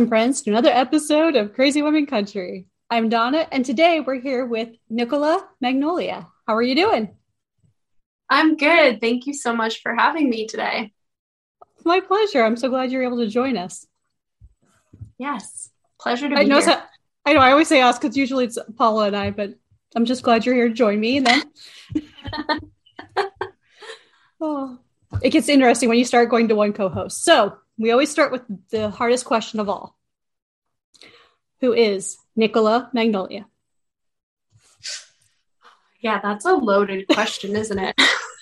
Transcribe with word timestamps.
Welcome, 0.00 0.08
friends, 0.08 0.40
to 0.40 0.50
another 0.50 0.70
episode 0.70 1.36
of 1.36 1.52
Crazy 1.52 1.82
Women 1.82 2.06
Country. 2.06 2.64
I'm 2.88 3.10
Donna, 3.10 3.46
and 3.52 3.66
today 3.66 4.00
we're 4.00 4.18
here 4.18 4.46
with 4.46 4.70
Nicola 4.88 5.46
Magnolia. 5.60 6.26
How 6.46 6.56
are 6.56 6.62
you 6.62 6.74
doing? 6.74 7.14
I'm 8.30 8.56
good. 8.56 9.02
Thank 9.02 9.26
you 9.26 9.34
so 9.34 9.54
much 9.54 9.82
for 9.82 9.94
having 9.94 10.30
me 10.30 10.46
today. 10.46 10.94
My 11.84 12.00
pleasure. 12.00 12.42
I'm 12.42 12.56
so 12.56 12.70
glad 12.70 12.90
you're 12.90 13.02
able 13.02 13.18
to 13.18 13.26
join 13.26 13.58
us. 13.58 13.86
Yes, 15.18 15.68
pleasure 16.00 16.30
to 16.30 16.34
I 16.34 16.44
be 16.44 16.48
know. 16.48 16.62
here. 16.62 16.82
I 17.26 17.34
know. 17.34 17.40
I 17.40 17.50
always 17.50 17.68
say 17.68 17.82
us 17.82 17.98
because 17.98 18.16
usually 18.16 18.46
it's 18.46 18.56
Paula 18.78 19.08
and 19.08 19.16
I, 19.16 19.32
but 19.32 19.50
I'm 19.94 20.06
just 20.06 20.22
glad 20.22 20.46
you're 20.46 20.54
here 20.54 20.68
to 20.68 20.74
join 20.74 20.98
me. 20.98 21.18
And 21.18 21.26
then, 21.26 21.42
oh, 24.40 24.78
it 25.22 25.28
gets 25.28 25.50
interesting 25.50 25.90
when 25.90 25.98
you 25.98 26.06
start 26.06 26.30
going 26.30 26.48
to 26.48 26.54
one 26.54 26.72
co-host. 26.72 27.22
So 27.22 27.58
we 27.80 27.90
always 27.90 28.10
start 28.10 28.30
with 28.30 28.42
the 28.70 28.90
hardest 28.90 29.24
question 29.24 29.58
of 29.58 29.68
all: 29.68 29.96
Who 31.60 31.72
is 31.72 32.18
Nicola 32.36 32.90
Magnolia? 32.92 33.46
yeah, 36.00 36.20
that's 36.22 36.44
a 36.46 36.54
loaded 36.54 37.06
question, 37.08 37.56
isn't 37.56 37.78
it? 37.78 37.94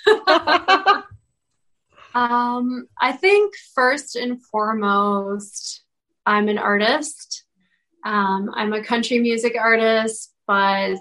um, 2.15 2.87
I 3.01 3.13
think 3.13 3.55
first 3.75 4.17
and 4.17 4.43
foremost, 4.43 5.83
I'm 6.25 6.49
an 6.49 6.59
artist. 6.59 7.45
Um, 8.05 8.51
I'm 8.55 8.73
a 8.73 8.85
country 8.85 9.19
music 9.19 9.57
artist, 9.59 10.33
but 10.47 11.01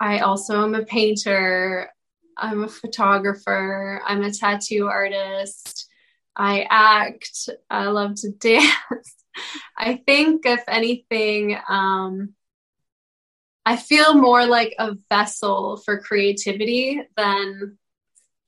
I 0.00 0.20
also 0.20 0.62
am 0.62 0.74
a 0.74 0.84
painter. 0.84 1.90
I'm 2.38 2.64
a 2.64 2.68
photographer. 2.68 4.00
I'm 4.06 4.22
a 4.22 4.32
tattoo 4.32 4.86
artist. 4.86 5.89
I 6.40 6.66
act. 6.70 7.50
I 7.68 7.88
love 7.88 8.14
to 8.22 8.30
dance. 8.38 9.14
I 9.76 10.00
think, 10.06 10.46
if 10.46 10.64
anything, 10.66 11.58
um, 11.68 12.34
I 13.66 13.76
feel 13.76 14.14
more 14.14 14.46
like 14.46 14.74
a 14.78 14.96
vessel 15.10 15.76
for 15.76 16.00
creativity 16.00 17.02
than 17.14 17.76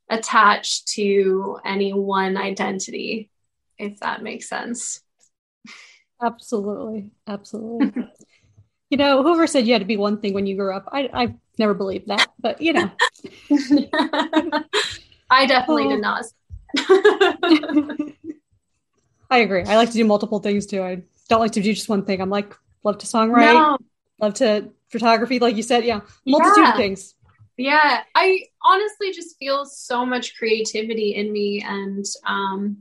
attached 0.08 0.88
to 0.94 1.58
any 1.66 1.92
one 1.92 2.38
identity, 2.38 3.30
if 3.78 4.00
that 4.00 4.22
makes 4.22 4.48
sense. 4.48 5.02
Absolutely, 6.22 7.10
absolutely. 7.26 8.04
you 8.88 8.96
know, 8.96 9.22
whoever 9.22 9.46
said 9.46 9.66
you 9.66 9.74
had 9.74 9.82
to 9.82 9.86
be 9.86 9.98
one 9.98 10.18
thing 10.18 10.32
when 10.32 10.46
you 10.46 10.56
grew 10.56 10.74
up, 10.74 10.88
I 10.90 11.10
I 11.12 11.34
never 11.58 11.74
believed 11.74 12.08
that, 12.08 12.32
but 12.40 12.62
you 12.62 12.72
know, 12.72 12.90
I 15.30 15.44
definitely 15.44 15.88
did 15.88 16.00
not. 16.00 16.24
I 19.30 19.38
agree. 19.38 19.62
I 19.62 19.76
like 19.76 19.88
to 19.90 19.96
do 19.96 20.04
multiple 20.04 20.38
things 20.40 20.66
too. 20.66 20.82
I 20.82 21.02
don't 21.28 21.40
like 21.40 21.52
to 21.52 21.62
do 21.62 21.72
just 21.72 21.88
one 21.88 22.04
thing. 22.04 22.20
I'm 22.20 22.30
like 22.30 22.54
love 22.84 22.98
to 22.98 23.06
songwrite, 23.06 23.54
No, 23.54 23.78
love 24.20 24.34
to 24.34 24.70
photography, 24.90 25.38
like 25.38 25.56
you 25.56 25.62
said. 25.62 25.84
Yeah, 25.84 26.00
multitude 26.26 26.64
Yeah. 26.64 26.70
of 26.72 26.76
things. 26.76 27.14
yeah, 27.56 28.02
I 28.14 28.40
honestly 28.64 29.12
just 29.12 29.38
feel 29.38 29.64
so 29.64 30.04
much 30.04 30.36
creativity 30.36 31.14
in 31.14 31.32
me, 31.32 31.62
and 31.66 32.04
um, 32.26 32.76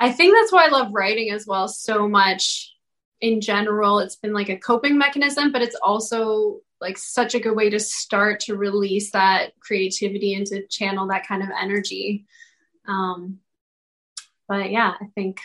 I 0.00 0.12
think 0.12 0.34
that's 0.36 0.52
why 0.52 0.66
I 0.66 0.70
love 0.70 0.92
writing 0.92 1.30
as 1.30 1.46
well 1.46 1.68
so 1.68 2.08
much. 2.08 2.74
In 3.20 3.40
general, 3.40 3.98
it's 3.98 4.14
been 4.16 4.32
like 4.32 4.48
a 4.48 4.56
coping 4.56 4.96
mechanism, 4.96 5.50
but 5.50 5.60
it's 5.62 5.74
also 5.82 6.60
like 6.80 6.98
such 6.98 7.34
a 7.34 7.40
good 7.40 7.56
way 7.56 7.70
to 7.70 7.80
start 7.80 8.40
to 8.40 8.56
release 8.56 9.10
that 9.12 9.52
creativity 9.60 10.34
and 10.34 10.46
to 10.46 10.66
channel 10.68 11.08
that 11.08 11.26
kind 11.26 11.42
of 11.42 11.48
energy. 11.60 12.26
Um, 12.86 13.38
but 14.48 14.70
yeah, 14.70 14.94
I 15.00 15.06
think 15.14 15.40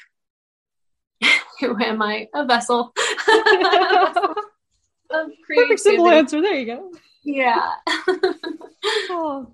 who 1.59 1.81
am 1.83 2.01
I? 2.01 2.27
A 2.33 2.45
vessel 2.45 2.93
of 5.09 5.31
Perfect 5.47 5.79
simple 5.79 6.09
answer. 6.09 6.41
There 6.41 6.55
you 6.55 6.65
go. 6.65 6.91
Yeah. 7.23 7.71
Oh. 9.09 9.51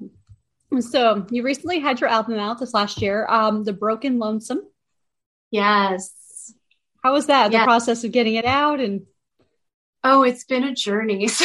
So 0.79 1.25
you 1.31 1.43
recently 1.43 1.79
had 1.79 1.99
your 1.99 2.09
album 2.09 2.37
out 2.39 2.59
this 2.59 2.73
last 2.73 3.01
year, 3.01 3.25
um, 3.27 3.63
The 3.63 3.73
Broken 3.73 4.19
Lonesome. 4.19 4.61
yes. 5.51 6.13
How 7.03 7.13
was 7.13 7.27
that? 7.27 7.51
Yeah. 7.51 7.59
The 7.59 7.65
process 7.65 8.03
of 8.03 8.11
getting 8.11 8.35
it 8.35 8.43
out 8.45 8.79
and 8.81 9.05
Oh, 10.03 10.23
it's 10.23 10.45
been 10.45 10.63
a 10.63 10.75
journey. 10.75 11.29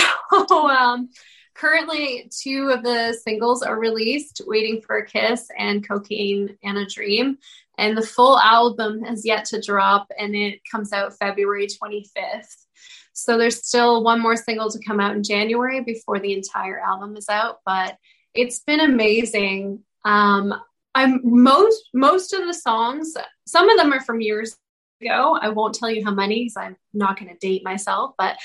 So, 0.48 0.68
um, 0.68 1.10
currently, 1.54 2.28
two 2.30 2.70
of 2.70 2.82
the 2.82 3.16
singles 3.22 3.62
are 3.62 3.78
released 3.78 4.40
Waiting 4.46 4.82
for 4.82 4.96
a 4.96 5.06
Kiss 5.06 5.48
and 5.56 5.86
Cocaine 5.86 6.58
and 6.64 6.76
a 6.76 6.86
Dream. 6.86 7.38
And 7.78 7.96
the 7.96 8.06
full 8.06 8.36
album 8.38 9.04
has 9.04 9.24
yet 9.24 9.44
to 9.46 9.60
drop, 9.60 10.10
and 10.18 10.34
it 10.34 10.60
comes 10.68 10.92
out 10.92 11.16
February 11.16 11.68
25th. 11.68 12.66
So, 13.12 13.38
there's 13.38 13.64
still 13.64 14.02
one 14.02 14.20
more 14.20 14.34
single 14.34 14.70
to 14.70 14.84
come 14.84 14.98
out 14.98 15.14
in 15.14 15.22
January 15.22 15.82
before 15.82 16.18
the 16.18 16.32
entire 16.32 16.80
album 16.80 17.16
is 17.16 17.28
out. 17.28 17.58
But 17.64 17.96
it's 18.34 18.58
been 18.60 18.80
amazing. 18.80 19.84
Um, 20.04 20.52
I'm 20.96 21.20
most 21.22 21.90
most 21.92 22.32
of 22.32 22.46
the 22.46 22.54
songs, 22.54 23.14
some 23.46 23.68
of 23.68 23.78
them 23.78 23.92
are 23.92 24.00
from 24.00 24.20
years 24.20 24.56
ago. 25.04 25.38
I 25.40 25.48
won't 25.48 25.74
tell 25.74 25.90
you 25.90 26.04
how 26.04 26.12
many 26.12 26.44
because 26.44 26.56
I'm 26.56 26.76
not 26.92 27.18
going 27.18 27.32
to 27.32 27.38
date 27.38 27.64
myself, 27.64 28.14
but 28.18 28.36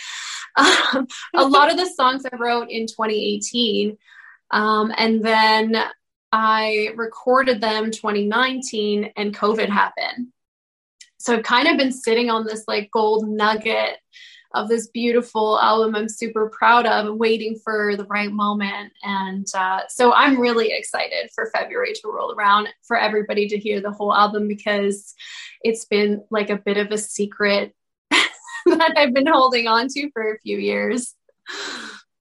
um, 0.57 1.07
a 1.35 1.45
lot 1.45 1.71
of 1.71 1.77
the 1.77 1.85
songs 1.85 2.25
I 2.25 2.35
wrote 2.35 2.69
in 2.69 2.87
2018. 2.87 3.97
Um, 4.51 4.91
and 4.97 5.23
then 5.23 5.75
I 6.31 6.89
recorded 6.95 7.61
them 7.61 7.91
2019 7.91 9.11
and 9.15 9.35
COVID 9.35 9.69
happened. 9.69 10.27
So 11.17 11.35
I've 11.35 11.43
kind 11.43 11.67
of 11.67 11.77
been 11.77 11.91
sitting 11.91 12.29
on 12.29 12.45
this 12.45 12.63
like 12.67 12.89
gold 12.91 13.27
nugget 13.27 13.97
of 14.53 14.67
this 14.67 14.87
beautiful 14.87 15.59
album 15.59 15.95
I'm 15.95 16.09
super 16.09 16.49
proud 16.49 16.85
of 16.85 17.05
and 17.05 17.19
waiting 17.19 17.55
for 17.63 17.95
the 17.95 18.05
right 18.05 18.31
moment. 18.31 18.91
And 19.03 19.45
uh, 19.53 19.81
so 19.87 20.13
I'm 20.13 20.39
really 20.39 20.71
excited 20.71 21.29
for 21.33 21.51
February 21.53 21.93
to 21.93 22.11
roll 22.11 22.33
around 22.33 22.69
for 22.83 22.97
everybody 22.97 23.47
to 23.49 23.57
hear 23.57 23.79
the 23.79 23.91
whole 23.91 24.13
album 24.13 24.47
because 24.47 25.13
it's 25.61 25.85
been 25.85 26.23
like 26.31 26.49
a 26.49 26.57
bit 26.57 26.77
of 26.77 26.91
a 26.91 26.97
secret 26.97 27.75
that 28.09 28.93
I've 28.97 29.13
been 29.13 29.27
holding 29.27 29.67
on 29.67 29.87
to 29.89 30.09
for 30.11 30.33
a 30.33 30.39
few 30.39 30.57
years. 30.57 31.13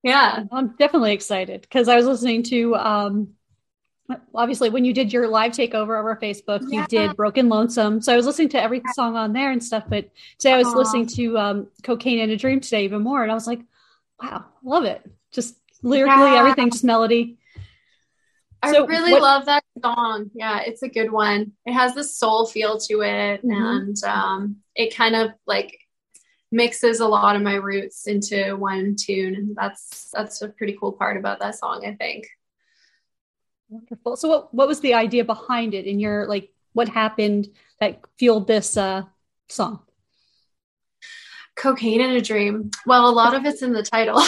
Yeah. 0.03 0.45
I'm 0.53 0.77
definitely 0.77 1.13
excited 1.13 1.63
because 1.63 1.89
I 1.89 1.97
was 1.97 2.07
listening 2.07 2.43
to 2.45 2.75
um 2.77 3.29
obviously 4.35 4.71
when 4.71 4.85
you 4.85 4.93
did 4.95 5.13
your 5.13 5.29
live 5.29 5.53
takeover 5.53 5.99
over 5.99 6.17
Facebook, 6.21 6.63
you 6.71 6.85
did 6.87 7.15
Broken 7.17 7.49
Lonesome. 7.49 8.01
So 8.01 8.13
I 8.13 8.17
was 8.17 8.27
listening 8.27 8.49
to 8.51 8.63
every 8.63 8.81
song 8.95 9.17
on 9.17 9.33
there 9.33 9.51
and 9.53 9.63
stuff, 9.63 9.85
but 9.89 10.09
today 10.39 10.53
I 10.55 10.59
was 10.59 10.69
Aw. 10.69 10.77
listening 10.77 11.07
to 11.09 11.39
um 11.39 11.67
Cocaine 11.83 12.21
and 12.21 12.33
a 12.33 12.37
Dream 12.37 12.61
today 12.61 12.85
even 12.85 13.03
more 13.03 13.23
and 13.23 13.31
I 13.31 13.35
was 13.35 13.47
like, 13.47 13.61
wow, 14.23 14.45
love 14.65 14.85
it. 14.85 15.03
Just 15.31 15.57
lyrically, 15.83 16.25
Yeah. 16.33 16.39
everything, 16.41 16.71
just 16.71 16.85
melody. 16.85 17.39
I 18.63 18.73
So 18.73 18.87
really 18.87 19.13
what- 19.13 19.23
love 19.23 19.45
that 19.47 19.63
song. 19.85 20.31
Yeah, 20.35 20.61
it's 20.67 20.83
a 20.83 20.89
good 20.89 21.13
one. 21.13 21.53
It 21.67 21.75
has 21.75 21.95
this 21.95 22.17
soul 22.17 22.47
feel 22.47 22.79
to 22.79 23.03
it 23.03 23.45
Mhm. 23.45 23.53
and 23.53 24.05
um, 24.05 24.57
it 24.75 24.95
kind 24.97 25.15
of 25.15 25.31
like 25.47 25.79
mixes 26.51 27.01
a 27.01 27.07
lot 27.07 27.37
of 27.37 27.43
my 27.43 27.55
roots 27.57 28.07
into 28.07 28.57
one 28.57 28.97
tune 28.97 29.35
and 29.35 29.55
that's 29.55 30.11
that's 30.13 30.41
a 30.41 30.49
pretty 30.49 30.77
cool 30.81 30.93
part 30.93 31.17
about 31.19 31.39
that 31.41 31.55
song, 31.57 31.85
I 31.87 31.95
think. 31.95 32.27
Wonderful. 33.69 34.17
So 34.17 34.29
what 34.29 34.55
what 34.55 34.69
was 34.69 34.81
the 34.81 34.95
idea 34.95 35.25
behind 35.25 35.75
it 35.75 35.87
in 35.87 36.01
your 36.01 36.27
like 36.27 36.51
what 36.73 36.89
happened 36.89 37.49
that 37.81 38.01
fueled 38.19 38.47
this 38.47 38.77
uh 38.77 39.03
song? 39.49 39.81
Cocaine 41.57 42.01
in 42.01 42.11
a 42.11 42.21
dream. 42.21 42.71
Well, 42.87 43.09
a 43.09 43.11
lot 43.11 43.35
of 43.35 43.45
it's 43.45 43.63
in 43.63 43.73
the 43.73 43.83
title. 43.83 44.17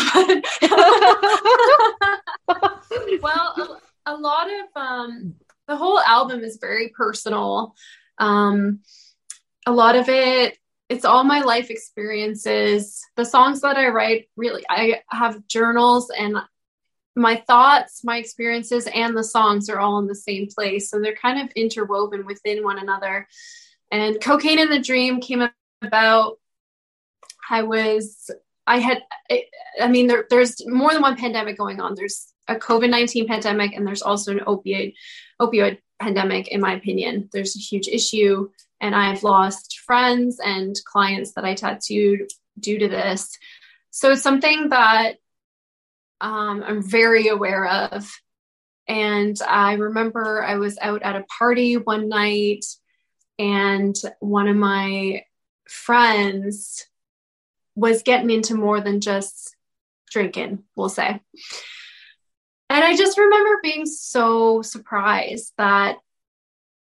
well, 3.22 3.80
a, 4.06 4.12
a 4.12 4.16
lot 4.16 4.48
of 4.48 4.66
um, 4.74 5.34
the 5.68 5.76
whole 5.76 6.00
album 6.00 6.40
is 6.40 6.58
very 6.60 6.88
personal. 6.88 7.74
Um, 8.18 8.80
a 9.64 9.72
lot 9.72 9.94
of 9.94 10.08
it, 10.08 10.58
it's 10.88 11.04
all 11.04 11.22
my 11.22 11.42
life 11.42 11.70
experiences. 11.70 13.00
The 13.16 13.24
songs 13.24 13.60
that 13.60 13.76
I 13.76 13.88
write, 13.88 14.28
really, 14.36 14.64
I 14.68 15.02
have 15.08 15.46
journals 15.46 16.10
and 16.10 16.36
my 17.20 17.36
thoughts, 17.46 18.02
my 18.02 18.16
experiences, 18.16 18.88
and 18.92 19.16
the 19.16 19.24
songs 19.24 19.68
are 19.68 19.78
all 19.78 19.98
in 19.98 20.06
the 20.06 20.14
same 20.14 20.48
place. 20.48 20.90
So 20.90 20.98
they're 20.98 21.14
kind 21.14 21.40
of 21.40 21.52
interwoven 21.54 22.24
within 22.26 22.64
one 22.64 22.78
another. 22.78 23.28
And 23.90 24.20
Cocaine 24.20 24.58
in 24.58 24.70
the 24.70 24.80
Dream 24.80 25.20
came 25.20 25.48
about 25.82 26.38
I 27.50 27.62
was, 27.62 28.30
I 28.66 28.78
had, 28.78 29.02
I 29.80 29.88
mean, 29.88 30.06
there, 30.06 30.24
there's 30.30 30.64
more 30.66 30.92
than 30.92 31.02
one 31.02 31.16
pandemic 31.16 31.58
going 31.58 31.80
on. 31.80 31.96
There's 31.96 32.32
a 32.46 32.54
COVID 32.54 32.88
19 32.88 33.26
pandemic, 33.26 33.72
and 33.72 33.86
there's 33.86 34.02
also 34.02 34.32
an 34.32 34.40
opioid, 34.46 34.94
opioid 35.40 35.78
pandemic, 36.00 36.48
in 36.48 36.60
my 36.60 36.74
opinion. 36.74 37.28
There's 37.32 37.56
a 37.56 37.58
huge 37.58 37.88
issue, 37.88 38.50
and 38.80 38.94
I've 38.94 39.24
lost 39.24 39.80
friends 39.80 40.38
and 40.38 40.76
clients 40.84 41.32
that 41.32 41.44
I 41.44 41.54
tattooed 41.54 42.30
due 42.58 42.78
to 42.78 42.88
this. 42.88 43.36
So 43.90 44.12
it's 44.12 44.22
something 44.22 44.68
that 44.68 45.16
um, 46.20 46.62
I'm 46.66 46.82
very 46.82 47.28
aware 47.28 47.66
of. 47.66 48.10
And 48.88 49.36
I 49.46 49.74
remember 49.74 50.42
I 50.42 50.56
was 50.56 50.78
out 50.80 51.02
at 51.02 51.16
a 51.16 51.24
party 51.38 51.76
one 51.76 52.08
night, 52.08 52.64
and 53.38 53.94
one 54.18 54.48
of 54.48 54.56
my 54.56 55.24
friends 55.68 56.86
was 57.74 58.02
getting 58.02 58.30
into 58.30 58.54
more 58.54 58.80
than 58.80 59.00
just 59.00 59.56
drinking, 60.10 60.64
we'll 60.74 60.88
say. 60.88 61.20
And 62.68 62.84
I 62.84 62.96
just 62.96 63.18
remember 63.18 63.60
being 63.62 63.86
so 63.86 64.62
surprised 64.62 65.52
that 65.56 65.96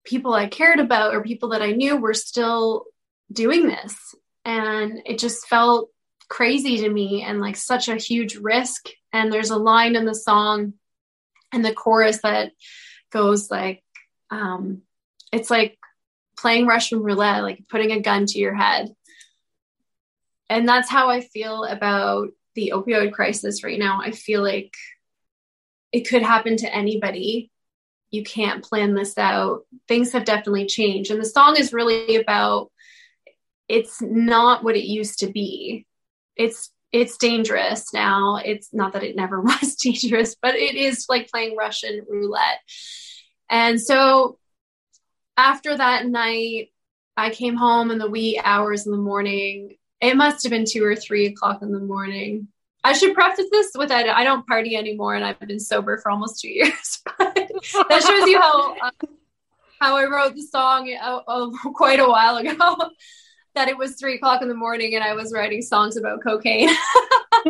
people 0.04 0.34
I 0.34 0.46
cared 0.46 0.80
about 0.80 1.14
or 1.14 1.22
people 1.22 1.50
that 1.50 1.62
I 1.62 1.72
knew 1.72 1.96
were 1.96 2.14
still 2.14 2.84
doing 3.32 3.66
this. 3.66 3.96
And 4.44 5.00
it 5.06 5.18
just 5.18 5.46
felt 5.46 5.90
crazy 6.28 6.78
to 6.78 6.88
me 6.88 7.22
and 7.22 7.40
like 7.40 7.56
such 7.56 7.88
a 7.88 7.96
huge 7.96 8.36
risk. 8.36 8.88
And 9.12 9.32
there's 9.32 9.50
a 9.50 9.56
line 9.56 9.96
in 9.96 10.04
the 10.04 10.14
song 10.14 10.74
and 11.52 11.64
the 11.64 11.74
chorus 11.74 12.20
that 12.22 12.52
goes 13.10 13.50
like, 13.50 13.82
um, 14.30 14.82
it's 15.32 15.50
like 15.50 15.78
playing 16.38 16.66
Russian 16.66 17.02
roulette, 17.02 17.42
like 17.42 17.68
putting 17.68 17.92
a 17.92 18.00
gun 18.00 18.26
to 18.26 18.38
your 18.38 18.54
head. 18.54 18.94
And 20.48 20.68
that's 20.68 20.90
how 20.90 21.08
I 21.08 21.20
feel 21.20 21.64
about 21.64 22.30
the 22.54 22.72
opioid 22.74 23.12
crisis 23.12 23.62
right 23.62 23.78
now. 23.78 24.00
I 24.02 24.10
feel 24.10 24.42
like 24.42 24.74
it 25.92 26.08
could 26.08 26.22
happen 26.22 26.56
to 26.58 26.74
anybody. 26.74 27.50
You 28.10 28.24
can't 28.24 28.64
plan 28.64 28.94
this 28.94 29.16
out. 29.16 29.62
Things 29.88 30.12
have 30.12 30.24
definitely 30.24 30.66
changed. 30.66 31.10
And 31.10 31.20
the 31.20 31.26
song 31.26 31.56
is 31.56 31.72
really 31.72 32.16
about 32.16 32.70
it's 33.68 34.02
not 34.02 34.64
what 34.64 34.76
it 34.76 34.84
used 34.84 35.20
to 35.20 35.28
be. 35.28 35.86
It's 36.36 36.70
it's 36.92 37.16
dangerous 37.16 37.92
now. 37.92 38.36
It's 38.36 38.72
not 38.72 38.92
that 38.92 39.02
it 39.02 39.16
never 39.16 39.40
was 39.40 39.74
dangerous, 39.76 40.36
but 40.40 40.54
it 40.54 40.74
is 40.74 41.06
like 41.08 41.30
playing 41.30 41.56
Russian 41.56 42.04
roulette. 42.08 42.60
And 43.50 43.80
so 43.80 44.38
after 45.36 45.76
that 45.76 46.06
night, 46.06 46.68
I 47.16 47.30
came 47.30 47.56
home 47.56 47.90
in 47.90 47.98
the 47.98 48.08
wee 48.08 48.40
hours 48.42 48.86
in 48.86 48.92
the 48.92 48.98
morning. 48.98 49.76
It 50.00 50.16
must 50.16 50.42
have 50.44 50.50
been 50.50 50.64
two 50.66 50.84
or 50.84 50.96
three 50.96 51.26
o'clock 51.26 51.62
in 51.62 51.72
the 51.72 51.80
morning. 51.80 52.48
I 52.84 52.94
should 52.94 53.14
preface 53.14 53.46
this 53.50 53.70
with 53.74 53.90
that 53.90 54.08
I 54.08 54.24
don't 54.24 54.46
party 54.46 54.76
anymore, 54.76 55.14
and 55.14 55.24
I've 55.24 55.38
been 55.38 55.60
sober 55.60 55.98
for 55.98 56.10
almost 56.10 56.40
two 56.40 56.48
years. 56.50 57.00
But 57.18 57.34
that 57.34 58.02
shows 58.02 58.28
you 58.28 58.40
how 58.40 58.76
uh, 58.78 58.90
how 59.80 59.96
I 59.96 60.04
wrote 60.04 60.34
the 60.34 60.42
song 60.42 60.92
uh, 61.00 61.20
uh, 61.28 61.50
quite 61.74 62.00
a 62.00 62.08
while 62.08 62.38
ago. 62.38 62.90
That 63.54 63.68
it 63.68 63.76
was 63.76 63.96
three 63.96 64.16
o'clock 64.16 64.42
in 64.42 64.48
the 64.48 64.54
morning, 64.54 64.94
and 64.94 65.04
I 65.04 65.14
was 65.14 65.32
writing 65.32 65.62
songs 65.62 65.96
about 65.96 66.22
cocaine. 66.22 66.68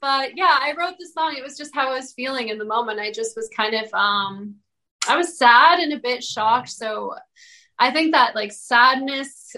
but 0.00 0.36
yeah, 0.36 0.58
I 0.60 0.74
wrote 0.78 0.94
the 0.98 1.08
song. 1.12 1.34
It 1.36 1.42
was 1.42 1.56
just 1.56 1.74
how 1.74 1.90
I 1.90 1.96
was 1.96 2.12
feeling 2.12 2.48
in 2.48 2.58
the 2.58 2.64
moment. 2.64 3.00
I 3.00 3.10
just 3.10 3.36
was 3.36 3.48
kind 3.56 3.74
of 3.74 3.92
um, 3.94 4.56
I 5.08 5.16
was 5.16 5.38
sad 5.38 5.80
and 5.80 5.92
a 5.92 5.98
bit 5.98 6.22
shocked. 6.22 6.70
So 6.70 7.14
I 7.78 7.90
think 7.90 8.12
that 8.12 8.34
like 8.34 8.52
sadness 8.52 9.54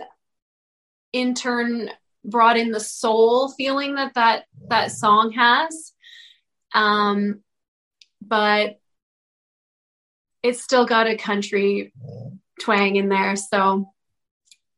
in 1.13 1.35
turn 1.35 1.91
brought 2.25 2.57
in 2.57 2.73
the 2.73 2.81
soul 2.81 3.51
feeling 3.51 3.95
that 3.95 4.15
that 4.15 4.45
that 4.69 4.91
song 4.91 5.33
has 5.33 5.93
um 6.75 7.41
but 8.21 8.81
it's 10.43 10.63
still 10.63 10.85
got 10.85 11.07
a 11.07 11.17
country 11.17 11.93
twang 12.61 12.97
in 12.97 13.09
there 13.09 13.37
so 13.37 13.93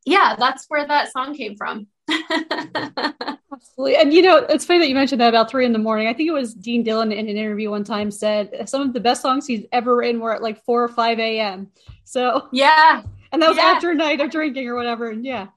yeah 0.08 0.34
that's 0.38 0.64
where 0.68 0.86
that 0.86 1.12
song 1.12 1.34
came 1.34 1.56
from 1.56 1.86
Absolutely. 3.52 3.96
And 3.96 4.12
you 4.12 4.22
know, 4.22 4.36
it's 4.36 4.64
funny 4.64 4.80
that 4.80 4.88
you 4.88 4.94
mentioned 4.94 5.20
that 5.20 5.28
about 5.28 5.50
three 5.50 5.64
in 5.64 5.72
the 5.72 5.78
morning. 5.78 6.06
I 6.06 6.14
think 6.14 6.28
it 6.28 6.32
was 6.32 6.54
Dean 6.54 6.82
Dillon 6.82 7.12
in 7.12 7.28
an 7.28 7.36
interview 7.36 7.70
one 7.70 7.84
time 7.84 8.10
said 8.10 8.68
some 8.68 8.82
of 8.82 8.92
the 8.92 9.00
best 9.00 9.22
songs 9.22 9.46
he's 9.46 9.64
ever 9.72 9.96
written 9.96 10.20
were 10.20 10.34
at 10.34 10.42
like 10.42 10.64
four 10.64 10.82
or 10.82 10.88
five 10.88 11.18
a.m. 11.18 11.70
So 12.04 12.48
yeah, 12.52 13.02
and 13.32 13.42
that 13.42 13.48
was 13.48 13.56
yeah. 13.56 13.64
after 13.64 13.90
a 13.90 13.94
night 13.94 14.20
of 14.20 14.30
drinking 14.30 14.68
or 14.68 14.74
whatever. 14.74 15.10
And 15.10 15.24
yeah, 15.24 15.48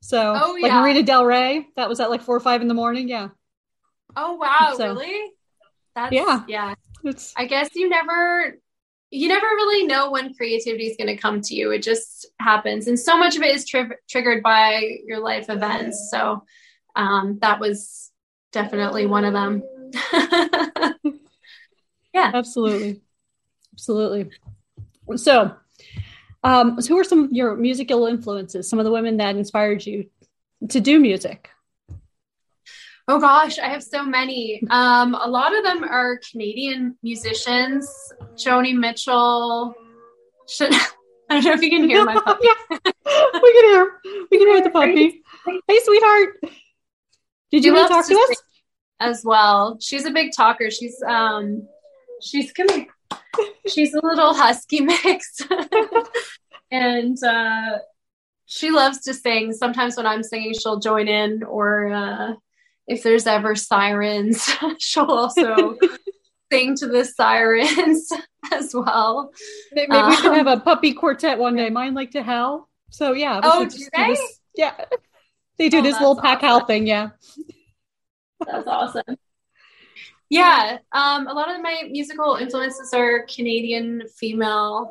so 0.00 0.34
oh, 0.36 0.52
like 0.52 0.70
yeah. 0.70 0.80
Marina 0.80 1.02
Del 1.02 1.24
Rey, 1.24 1.66
that 1.76 1.88
was 1.88 2.00
at 2.00 2.10
like 2.10 2.22
four 2.22 2.36
or 2.36 2.40
five 2.40 2.62
in 2.62 2.68
the 2.68 2.74
morning. 2.74 3.08
Yeah. 3.08 3.28
Oh 4.16 4.34
wow, 4.34 4.74
So- 4.76 4.88
really? 4.88 5.32
That's 5.94 6.12
Yeah. 6.12 6.44
yeah. 6.46 6.74
It's 7.02 7.32
I 7.36 7.46
guess 7.46 7.70
you 7.74 7.88
never 7.88 8.58
you 9.10 9.28
never 9.28 9.46
really 9.46 9.86
know 9.86 10.10
when 10.10 10.34
creativity 10.34 10.86
is 10.86 10.96
going 10.96 11.14
to 11.14 11.16
come 11.16 11.40
to 11.42 11.54
you. 11.54 11.72
It 11.72 11.82
just 11.82 12.26
happens, 12.40 12.86
and 12.86 12.98
so 12.98 13.18
much 13.18 13.36
of 13.36 13.42
it 13.42 13.54
is 13.54 13.66
tri- 13.66 13.96
triggered 14.08 14.42
by 14.42 14.98
your 15.04 15.20
life 15.20 15.48
events. 15.48 16.08
So 16.10 16.44
um, 16.96 17.38
that 17.40 17.60
was 17.60 18.10
definitely 18.52 19.06
one 19.06 19.24
of 19.24 19.32
them. 19.32 19.62
Yeah. 22.12 22.32
Absolutely, 22.34 23.00
absolutely. 23.72 24.30
So, 25.16 25.54
um, 26.42 26.80
so 26.80 26.94
who 26.94 26.98
are 26.98 27.04
some 27.04 27.24
of 27.24 27.32
your 27.32 27.56
musical 27.56 28.06
influences? 28.06 28.68
Some 28.68 28.78
of 28.78 28.84
the 28.84 28.90
women 28.90 29.16
that 29.18 29.36
inspired 29.36 29.84
you 29.86 30.06
to 30.68 30.80
do 30.80 30.98
music? 30.98 31.50
Oh 33.10 33.18
gosh, 33.18 33.58
I 33.58 33.68
have 33.68 33.82
so 33.82 34.04
many. 34.04 34.62
Um, 34.70 35.14
a 35.14 35.28
lot 35.28 35.56
of 35.56 35.64
them 35.64 35.84
are 35.84 36.18
Canadian 36.30 36.96
musicians. 37.02 37.90
Joni 38.34 38.74
Mitchell. 38.74 39.74
Should, 40.48 40.72
I 41.30 41.34
don't 41.40 41.44
know 41.44 41.52
if 41.52 41.62
you 41.62 41.70
can 41.70 41.88
hear 41.88 42.04
my 42.04 42.14
puppy. 42.24 42.46
yeah, 42.46 42.78
we 43.42 43.52
can 43.52 43.64
hear. 43.70 44.00
We 44.30 44.38
can 44.38 44.48
hear 44.48 44.62
the 44.62 44.70
puppy. 44.70 45.22
Hey, 45.66 45.78
sweetheart. 45.82 46.40
Did 47.50 47.64
you 47.64 47.74
want 47.74 47.88
to 47.88 47.94
talk 47.94 48.06
to 48.06 48.14
us? 48.14 48.42
as 49.00 49.24
well. 49.24 49.78
She's 49.80 50.04
a 50.04 50.10
big 50.10 50.30
talker. 50.36 50.70
She's 50.70 51.02
um 51.02 51.66
she's 52.22 52.52
gonna 52.52 52.86
she's 53.66 53.94
a 53.94 54.00
little 54.04 54.34
husky 54.34 54.80
mix. 54.80 55.40
and 56.70 57.16
uh 57.24 57.78
she 58.46 58.70
loves 58.70 59.00
to 59.02 59.14
sing. 59.14 59.52
Sometimes 59.52 59.96
when 59.96 60.06
I'm 60.06 60.22
singing 60.22 60.54
she'll 60.54 60.78
join 60.78 61.08
in 61.08 61.42
or 61.42 61.90
uh 61.92 62.34
if 62.90 63.02
there's 63.02 63.26
ever 63.26 63.54
sirens, 63.54 64.48
she'll 64.78 65.04
also 65.04 65.76
sing 66.52 66.74
to 66.76 66.86
the 66.88 67.04
sirens 67.04 68.10
as 68.52 68.74
well. 68.74 69.30
Maybe 69.72 69.92
we 69.92 70.16
should 70.16 70.26
Um, 70.26 70.34
have 70.34 70.46
a 70.46 70.60
puppy 70.60 70.92
quartet 70.94 71.38
one 71.38 71.54
day. 71.56 71.70
Mine 71.70 71.94
like 71.94 72.10
to 72.12 72.22
howl. 72.22 72.68
So 72.90 73.12
yeah. 73.12 73.40
Oh, 73.42 73.64
do 73.64 73.78
they? 73.96 74.06
this- 74.08 74.40
Yeah. 74.56 74.74
They 75.58 75.68
do 75.68 75.78
Oh, 75.78 75.82
this 75.82 75.98
little 76.00 76.20
pack 76.20 76.40
howl 76.40 76.64
thing. 76.64 76.86
Yeah. 76.86 77.10
That's 78.46 78.66
awesome. 78.66 79.16
Yeah, 80.30 80.78
um, 80.92 81.26
a 81.26 81.32
lot 81.32 81.50
of 81.54 81.60
my 81.60 81.82
musical 81.90 82.36
influences 82.36 82.94
are 82.94 83.26
Canadian 83.26 84.02
female 84.18 84.88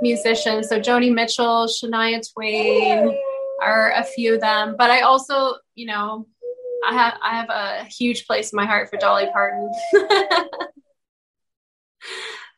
musicians. 0.00 0.68
So 0.68 0.80
Joni 0.80 1.14
Mitchell, 1.14 1.66
Shania 1.66 2.20
Twain 2.32 3.16
are 3.62 3.92
a 3.92 4.02
few 4.02 4.34
of 4.34 4.40
them. 4.40 4.74
But 4.76 4.90
I 4.90 5.00
also, 5.02 5.54
you 5.76 5.86
know, 5.86 6.26
I 6.84 6.92
have 6.92 7.14
I 7.22 7.36
have 7.36 7.50
a 7.50 7.84
huge 7.84 8.26
place 8.26 8.52
in 8.52 8.56
my 8.56 8.66
heart 8.66 8.90
for 8.90 8.96
Dolly 8.96 9.28
Parton. 9.32 9.70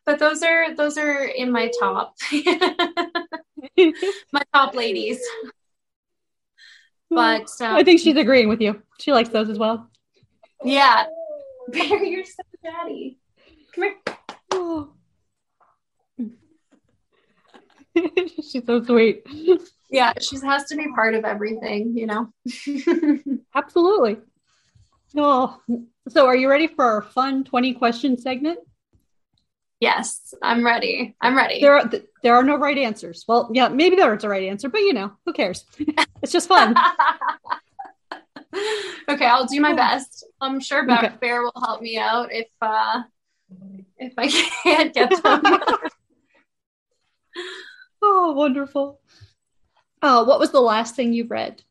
but 0.06 0.18
those 0.18 0.42
are 0.42 0.74
those 0.74 0.96
are 0.96 1.24
in 1.24 1.50
my 1.50 1.70
top 1.78 2.16
my 4.32 4.42
top 4.52 4.74
ladies. 4.74 5.20
But 7.10 7.48
um, 7.60 7.76
I 7.76 7.84
think 7.84 8.00
she's 8.00 8.16
agreeing 8.16 8.48
with 8.48 8.60
you. 8.60 8.82
She 8.98 9.12
likes 9.12 9.28
those 9.28 9.50
as 9.50 9.58
well. 9.58 9.90
yeah, 10.64 11.06
Barry, 11.68 12.10
you're 12.10 12.24
so 12.24 12.42
daddy. 12.62 13.18
Come 13.74 13.84
here. 13.84 14.16
Oh. 14.52 14.93
she's 18.36 18.64
so 18.66 18.82
sweet. 18.82 19.26
Yeah, 19.90 20.12
she 20.20 20.36
has 20.40 20.64
to 20.66 20.76
be 20.76 20.86
part 20.94 21.14
of 21.14 21.24
everything, 21.24 21.96
you 21.96 22.06
know. 22.06 22.32
Absolutely. 23.54 24.18
Oh, 25.16 25.60
so 26.08 26.26
are 26.26 26.34
you 26.36 26.48
ready 26.50 26.66
for 26.66 26.84
our 26.84 27.02
fun 27.02 27.44
20 27.44 27.74
question 27.74 28.18
segment? 28.18 28.58
yes, 29.80 30.32
I'm 30.42 30.64
ready. 30.64 31.14
I'm 31.20 31.36
ready. 31.36 31.60
There 31.60 31.76
are 31.76 31.90
there 32.22 32.34
are 32.34 32.42
no 32.42 32.56
right 32.56 32.78
answers. 32.78 33.24
Well, 33.28 33.50
yeah, 33.52 33.68
maybe 33.68 33.96
there 33.96 34.14
is 34.14 34.24
a 34.24 34.28
right 34.28 34.44
answer, 34.44 34.68
but 34.68 34.78
you 34.78 34.94
know, 34.94 35.12
who 35.26 35.32
cares? 35.32 35.64
it's 36.22 36.32
just 36.32 36.48
fun. 36.48 36.74
okay, 39.08 39.26
I'll 39.26 39.46
do 39.46 39.60
my 39.60 39.74
best. 39.74 40.24
I'm 40.40 40.58
sure 40.58 40.86
Bear, 40.86 40.98
Okay. 40.98 41.12
Bear 41.20 41.42
will 41.42 41.52
help 41.62 41.82
me 41.82 41.98
out 41.98 42.32
if 42.32 42.48
uh 42.62 43.02
if 43.98 44.14
I 44.16 44.28
can't 44.62 44.94
get 44.94 45.22
them. 45.22 45.42
Oh, 48.06 48.32
wonderful. 48.37 49.00
Oh, 50.02 50.25
what 50.25 50.38
was 50.38 50.50
the 50.50 50.61
last 50.61 50.94
thing 50.94 51.14
you 51.14 51.26
read? 51.26 51.62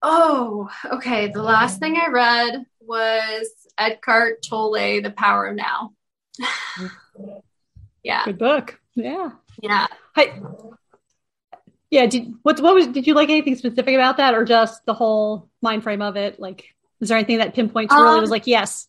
Oh, 0.00 0.70
okay. 0.86 1.28
The 1.28 1.42
last 1.42 1.80
thing 1.80 1.96
I 1.96 2.08
read 2.08 2.64
was 2.80 3.50
Eckhart 3.78 4.42
Tolle, 4.42 5.02
The 5.02 5.12
Power 5.14 5.48
of 5.48 5.56
Now. 5.56 5.92
yeah. 8.02 8.24
Good 8.24 8.38
book. 8.38 8.80
Yeah. 8.94 9.30
Yeah. 9.60 9.86
Hi. 10.16 10.40
Yeah. 11.90 12.06
Did 12.06 12.32
what? 12.42 12.60
What 12.60 12.74
was? 12.74 12.86
Did 12.86 13.06
you 13.06 13.12
like 13.12 13.28
anything 13.28 13.56
specific 13.56 13.94
about 13.94 14.16
that, 14.16 14.34
or 14.34 14.44
just 14.44 14.84
the 14.86 14.94
whole 14.94 15.50
mind 15.60 15.82
frame 15.82 16.02
of 16.02 16.16
it? 16.16 16.40
Like, 16.40 16.64
is 17.00 17.08
there 17.10 17.18
anything 17.18 17.38
that 17.38 17.54
pinpoints 17.54 17.94
really 17.94 18.16
Um, 18.16 18.20
was 18.20 18.30
like, 18.30 18.46
yes, 18.46 18.88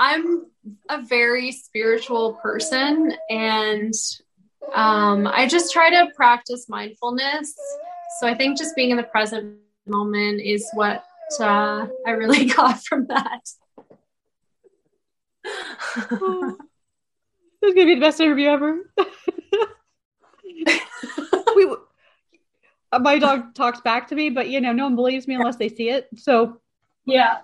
I'm 0.00 0.46
a 0.88 1.02
very 1.02 1.52
spiritual 1.52 2.34
person 2.34 3.14
and 3.30 3.92
um, 4.74 5.26
I 5.26 5.46
just 5.46 5.72
try 5.72 5.90
to 5.90 6.10
practice 6.14 6.68
mindfulness. 6.68 7.54
So 8.20 8.26
I 8.26 8.34
think 8.34 8.58
just 8.58 8.74
being 8.74 8.90
in 8.90 8.96
the 8.96 9.02
present 9.02 9.58
moment 9.86 10.40
is 10.40 10.68
what 10.74 11.04
uh, 11.40 11.86
I 12.06 12.10
really 12.10 12.44
got 12.54 12.82
from 12.84 13.06
that. 13.06 13.40
this 16.00 16.10
is 17.62 17.74
gonna 17.74 17.86
be 17.86 17.94
the 17.94 18.00
best 18.00 18.20
interview 18.20 18.48
ever. 18.48 18.78
we, 21.56 21.76
uh, 22.92 22.98
my 22.98 23.18
dog 23.18 23.54
talks 23.54 23.80
back 23.80 24.08
to 24.08 24.14
me, 24.14 24.30
but 24.30 24.48
you 24.48 24.60
know, 24.60 24.72
no 24.72 24.84
one 24.84 24.96
believes 24.96 25.28
me 25.28 25.34
unless 25.34 25.56
they 25.56 25.68
see 25.68 25.90
it. 25.90 26.08
So 26.16 26.60
yeah. 27.04 27.38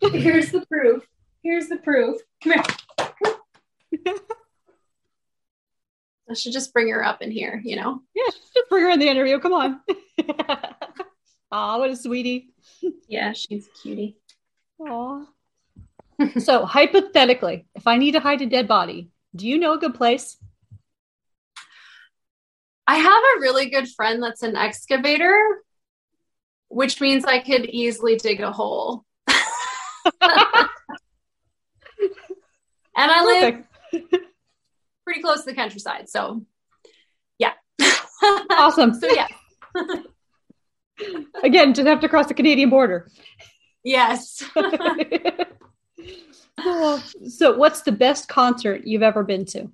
Here's 0.00 0.50
the 0.50 0.66
proof. 0.66 1.06
Here's 1.42 1.68
the 1.68 1.78
proof. 1.78 2.20
Come 2.42 2.52
here. 2.52 2.62
I 6.30 6.34
should 6.34 6.52
just 6.52 6.72
bring 6.72 6.88
her 6.88 7.04
up 7.04 7.20
in 7.20 7.30
here, 7.30 7.60
you 7.64 7.76
know? 7.76 8.00
yeah, 8.14 8.30
just 8.30 8.68
bring 8.70 8.84
her 8.84 8.90
in 8.90 9.00
the 9.00 9.08
interview. 9.08 9.38
Come 9.38 9.52
on. 9.52 9.80
Aw, 11.52 11.78
what 11.78 11.90
a 11.90 11.96
sweetie. 11.96 12.54
Yeah, 13.08 13.32
she's 13.32 13.66
a 13.66 13.82
cutie. 13.82 14.16
Aw. 14.80 15.26
so 16.38 16.64
hypothetically, 16.64 17.66
if 17.74 17.86
I 17.86 17.98
need 17.98 18.12
to 18.12 18.20
hide 18.20 18.40
a 18.40 18.46
dead 18.46 18.66
body, 18.66 19.10
do 19.36 19.46
you 19.46 19.58
know 19.58 19.74
a 19.74 19.78
good 19.78 19.94
place? 19.94 20.38
I 22.86 22.96
have 22.96 23.22
a 23.36 23.40
really 23.40 23.68
good 23.68 23.88
friend 23.88 24.22
that's 24.22 24.42
an 24.42 24.56
excavator, 24.56 25.38
which 26.68 27.00
means 27.00 27.24
I 27.24 27.40
could 27.40 27.66
easily 27.66 28.16
dig 28.16 28.40
a 28.40 28.52
hole. 28.52 29.04
and 32.96 33.10
I 33.10 33.24
live 33.24 33.64
pretty 35.04 35.22
close 35.22 35.44
to 35.44 35.50
the 35.50 35.56
countryside, 35.56 36.08
so 36.08 36.44
yeah. 37.38 37.52
Awesome. 38.50 38.94
so 39.00 39.08
yeah, 39.10 39.28
Again, 41.42 41.74
just 41.74 41.88
have 41.88 42.00
to 42.00 42.08
cross 42.08 42.26
the 42.26 42.34
Canadian 42.34 42.70
border. 42.70 43.10
yes. 43.82 44.44
So, 47.28 47.56
what's 47.56 47.82
the 47.82 47.92
best 47.92 48.28
concert 48.28 48.86
you've 48.86 49.02
ever 49.02 49.24
been 49.24 49.44
to? 49.46 49.72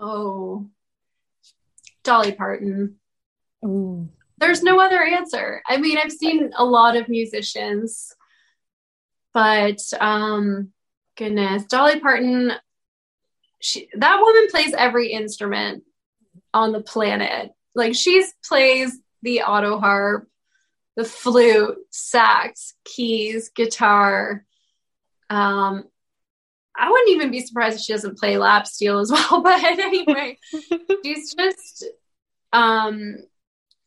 oh, 0.00 0.66
Dolly 2.04 2.32
Parton. 2.32 2.96
Ooh. 3.64 4.08
There's 4.38 4.62
no 4.62 4.80
other 4.80 5.02
answer. 5.02 5.62
I 5.66 5.78
mean, 5.78 5.98
I've 5.98 6.12
seen 6.12 6.50
a 6.56 6.64
lot 6.64 6.96
of 6.96 7.08
musicians, 7.08 8.14
but 9.38 9.80
um, 10.00 10.72
goodness, 11.16 11.62
Dolly 11.66 12.00
Parton. 12.00 12.50
She 13.60 13.88
that 13.94 14.18
woman 14.20 14.48
plays 14.50 14.74
every 14.74 15.12
instrument 15.12 15.84
on 16.52 16.72
the 16.72 16.80
planet. 16.80 17.52
Like 17.72 17.94
she's 17.94 18.34
plays 18.44 18.98
the 19.22 19.42
auto 19.42 19.78
harp, 19.78 20.28
the 20.96 21.04
flute, 21.04 21.78
sax, 21.90 22.74
keys, 22.84 23.50
guitar. 23.50 24.44
Um, 25.30 25.84
I 26.76 26.90
wouldn't 26.90 27.10
even 27.10 27.30
be 27.30 27.46
surprised 27.46 27.76
if 27.76 27.82
she 27.82 27.92
doesn't 27.92 28.18
play 28.18 28.38
lap 28.38 28.66
steel 28.66 28.98
as 28.98 29.12
well. 29.30 29.40
But 29.40 29.62
anyway, 29.62 30.36
she's 31.04 31.32
just 31.32 31.84
um 32.52 33.18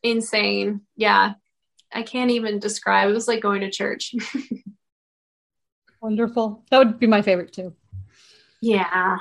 insane. 0.02 0.80
Yeah. 0.96 1.34
I 1.94 2.04
can't 2.04 2.30
even 2.30 2.58
describe. 2.58 3.10
It 3.10 3.12
was 3.12 3.28
like 3.28 3.42
going 3.42 3.60
to 3.60 3.70
church. 3.70 4.14
Wonderful. 6.02 6.64
That 6.70 6.78
would 6.78 6.98
be 6.98 7.06
my 7.06 7.22
favorite 7.22 7.52
too. 7.52 7.74
yeah. 8.60 9.18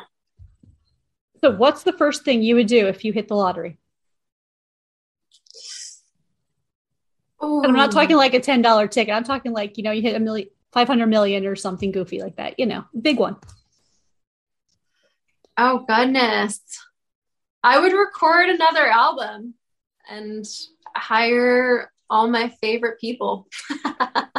So, 1.40 1.52
what's 1.52 1.84
the 1.84 1.94
first 1.94 2.24
thing 2.24 2.42
you 2.42 2.56
would 2.56 2.68
do 2.68 2.88
if 2.88 3.06
you 3.06 3.14
hit 3.14 3.28
the 3.28 3.36
lottery? 3.36 3.78
And 7.40 7.66
I'm 7.66 7.74
not 7.74 7.92
talking 7.92 8.16
like 8.16 8.34
a 8.34 8.40
ten 8.40 8.62
dollar 8.62 8.88
ticket. 8.88 9.14
I'm 9.14 9.24
talking 9.24 9.52
like 9.52 9.78
you 9.78 9.84
know 9.84 9.92
you 9.92 10.02
hit 10.02 10.16
a 10.16 10.20
million, 10.20 10.50
five 10.72 10.88
hundred 10.88 11.08
million 11.08 11.46
or 11.46 11.56
something 11.56 11.92
goofy 11.92 12.20
like 12.20 12.36
that. 12.38 12.60
You 12.60 12.66
know, 12.66 12.86
big 13.00 13.20
one. 13.20 13.38
Oh 15.58 15.86
goodness. 15.88 16.62
I 17.64 17.80
would 17.80 17.94
record 17.94 18.50
another 18.50 18.88
album 18.88 19.54
and 20.10 20.46
hire 20.96 21.92
all 22.10 22.28
my 22.28 22.50
favorite 22.62 23.00
people. 23.00 23.48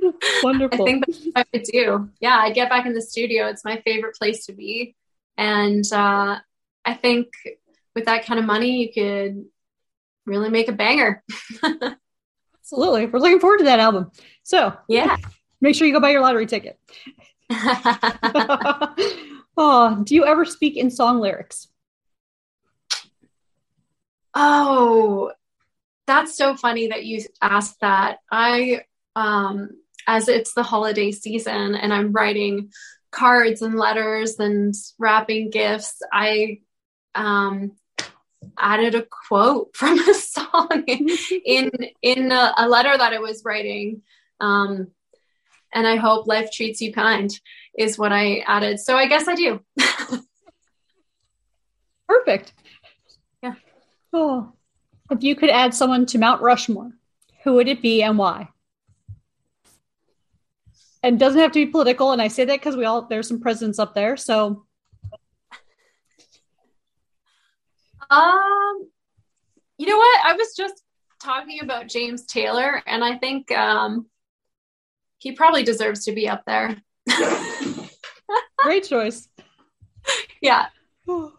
Wonderful. 0.42 0.82
I 0.82 0.84
think 0.84 1.06
that's 1.06 1.24
what 1.24 1.32
I 1.36 1.44
would 1.52 1.62
do. 1.64 2.10
Yeah, 2.20 2.36
I 2.36 2.50
get 2.50 2.68
back 2.68 2.86
in 2.86 2.94
the 2.94 3.02
studio. 3.02 3.46
It's 3.46 3.64
my 3.64 3.80
favorite 3.82 4.16
place 4.16 4.46
to 4.46 4.52
be. 4.52 4.94
And 5.36 5.84
uh, 5.92 6.38
I 6.84 6.94
think 6.94 7.28
with 7.94 8.06
that 8.06 8.26
kind 8.26 8.38
of 8.38 8.46
money, 8.46 8.82
you 8.82 8.92
could 8.92 9.44
really 10.26 10.50
make 10.50 10.68
a 10.68 10.72
banger. 10.72 11.22
Absolutely. 12.62 13.06
We're 13.06 13.18
looking 13.18 13.40
forward 13.40 13.58
to 13.58 13.64
that 13.64 13.80
album. 13.80 14.10
So, 14.42 14.76
yeah. 14.88 15.16
make 15.60 15.74
sure 15.74 15.86
you 15.86 15.92
go 15.92 16.00
buy 16.00 16.10
your 16.10 16.20
lottery 16.20 16.46
ticket. 16.46 16.78
oh, 19.56 20.02
do 20.04 20.14
you 20.14 20.24
ever 20.24 20.44
speak 20.44 20.76
in 20.76 20.90
song 20.90 21.20
lyrics? 21.20 21.68
Oh, 24.34 25.32
that's 26.06 26.36
so 26.36 26.56
funny 26.56 26.88
that 26.88 27.04
you 27.04 27.24
asked 27.42 27.80
that. 27.80 28.18
I, 28.30 28.82
um, 29.16 29.70
as 30.06 30.28
it's 30.28 30.54
the 30.54 30.62
holiday 30.62 31.12
season 31.12 31.74
and 31.74 31.92
I'm 31.92 32.12
writing 32.12 32.70
cards 33.10 33.62
and 33.62 33.76
letters 33.76 34.38
and 34.38 34.74
wrapping 34.98 35.50
gifts, 35.50 36.00
I 36.12 36.60
um, 37.14 37.72
added 38.58 38.94
a 38.94 39.02
quote 39.02 39.70
from 39.76 39.98
a 39.98 40.14
song 40.14 40.84
in 40.86 41.70
in 42.02 42.32
a, 42.32 42.54
a 42.56 42.68
letter 42.68 42.96
that 42.96 43.12
I 43.12 43.18
was 43.18 43.42
writing. 43.44 44.02
Um, 44.40 44.88
and 45.72 45.86
I 45.86 45.96
hope 45.96 46.26
life 46.26 46.50
treats 46.50 46.80
you 46.80 46.92
kind 46.92 47.30
is 47.78 47.96
what 47.96 48.12
I 48.12 48.38
added. 48.40 48.80
So 48.80 48.96
I 48.96 49.06
guess 49.06 49.28
I 49.28 49.36
do. 49.36 49.60
Perfect. 52.08 52.52
Yeah. 53.40 53.54
Oh, 54.12 54.52
if 55.10 55.22
you 55.22 55.36
could 55.36 55.50
add 55.50 55.74
someone 55.74 56.06
to 56.06 56.18
Mount 56.18 56.42
Rushmore, 56.42 56.90
who 57.44 57.54
would 57.54 57.68
it 57.68 57.82
be 57.82 58.02
and 58.02 58.18
why? 58.18 58.48
And 61.02 61.18
doesn't 61.18 61.40
have 61.40 61.52
to 61.52 61.64
be 61.64 61.70
political. 61.70 62.12
And 62.12 62.20
I 62.20 62.28
say 62.28 62.44
that 62.44 62.60
because 62.60 62.76
we 62.76 62.84
all 62.84 63.06
there's 63.06 63.28
some 63.28 63.40
presidents 63.40 63.78
up 63.78 63.94
there. 63.94 64.16
So 64.16 64.66
Um, 68.10 68.88
you 69.78 69.86
know 69.86 69.96
what? 69.96 70.26
I 70.26 70.34
was 70.36 70.54
just 70.56 70.82
talking 71.22 71.60
about 71.62 71.86
James 71.88 72.26
Taylor, 72.26 72.82
and 72.86 73.04
I 73.04 73.16
think 73.18 73.52
um, 73.52 74.06
he 75.18 75.32
probably 75.32 75.62
deserves 75.62 76.04
to 76.04 76.12
be 76.12 76.28
up 76.28 76.42
there. 76.44 76.76
great 78.58 78.84
choice. 78.84 79.28
yeah. 80.42 80.66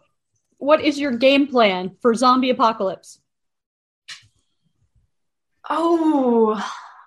What 0.58 0.80
is 0.80 0.96
your 0.96 1.10
game 1.10 1.48
plan 1.48 1.96
for 2.00 2.14
zombie 2.14 2.50
apocalypse? 2.50 3.18
Oh, 5.68 6.54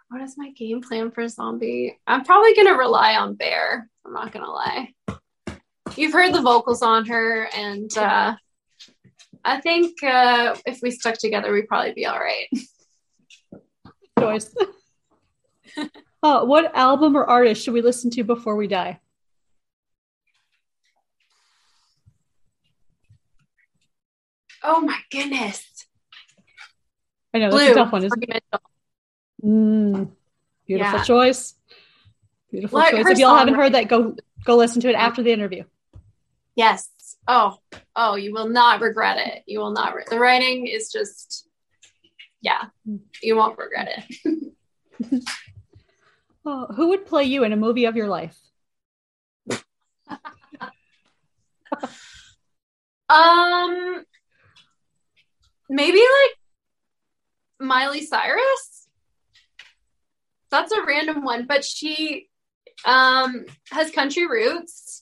what 0.10 0.22
is 0.22 0.38
my 0.38 0.52
game 0.52 0.82
plan 0.82 1.12
for 1.12 1.28
zombie? 1.28 2.00
I'm 2.06 2.24
probably 2.24 2.54
gonna 2.56 2.78
rely 2.78 3.16
on 3.16 3.36
Bear. 3.36 3.90
I'm 4.06 4.14
not 4.14 4.32
gonna 4.32 4.52
lie. 4.52 4.94
You've 5.96 6.14
heard 6.14 6.34
the 6.34 6.42
vocals 6.42 6.82
on 6.82 7.06
her, 7.06 7.50
and 7.56 7.96
uh, 7.98 8.36
I 9.44 9.62
think 9.62 10.04
uh, 10.04 10.56
if 10.66 10.80
we 10.82 10.92
stuck 10.92 11.18
together, 11.18 11.52
we'd 11.52 11.68
probably 11.68 11.94
be 11.94 12.06
all 12.06 12.20
right. 12.20 12.48
Choice. 14.20 14.56
uh, 16.24 16.46
what 16.46 16.76
album 16.76 17.16
or 17.16 17.26
artist 17.26 17.64
should 17.64 17.74
we 17.74 17.82
listen 17.82 18.10
to 18.12 18.24
before 18.24 18.56
we 18.56 18.68
die? 18.68 19.00
Oh 24.64 24.82
my 24.82 24.98
goodness. 25.12 25.64
I 27.34 27.40
know 27.40 27.52
that's 27.52 27.64
Blue. 27.64 27.72
a 27.72 27.76
tough 27.76 27.92
one, 27.92 28.04
isn't 28.04 28.24
it? 28.24 28.44
Mm, 29.44 30.12
beautiful 30.66 31.00
Yeah. 31.00 31.04
choice. 31.04 31.56
Beautiful 32.52 32.82
choice. 32.82 33.06
If 33.08 33.20
y'all 33.20 33.36
haven't 33.36 33.56
heard 33.56 33.74
that, 33.74 33.88
go 33.88 34.16
go 34.46 34.56
listen 34.56 34.82
to 34.82 34.90
it 34.90 34.96
after 34.96 35.24
the 35.24 35.32
interview. 35.32 35.64
Yes. 36.56 36.90
Oh, 37.28 37.58
oh, 37.96 38.16
you 38.16 38.34
will 38.34 38.48
not 38.48 38.82
regret 38.82 39.18
it. 39.18 39.44
You 39.46 39.60
will 39.60 39.72
not. 39.72 39.96
Re- 39.96 40.06
the 40.10 40.20
writing 40.20 40.68
is 40.68 40.92
just 40.92 41.48
yeah, 42.42 42.66
you 43.24 43.36
won't 43.36 43.58
regret 43.58 44.06
it. 44.10 44.54
oh, 46.46 46.68
who 46.76 46.90
would 46.90 47.06
play 47.08 47.24
you 47.24 47.44
in 47.44 47.52
a 47.52 47.58
movie 47.58 47.86
of 47.86 47.96
your 47.96 48.08
life? 48.08 48.38
um, 53.10 54.06
maybe 55.70 55.98
like 55.98 56.38
Miley 57.60 58.06
Cyrus. 58.06 58.75
That's 60.52 60.72
a 60.72 60.84
random 60.86 61.24
one, 61.24 61.46
but 61.48 61.64
she 61.64 62.30
um 62.86 63.46
has 63.72 63.92
country 63.92 64.28
roots. 64.28 65.02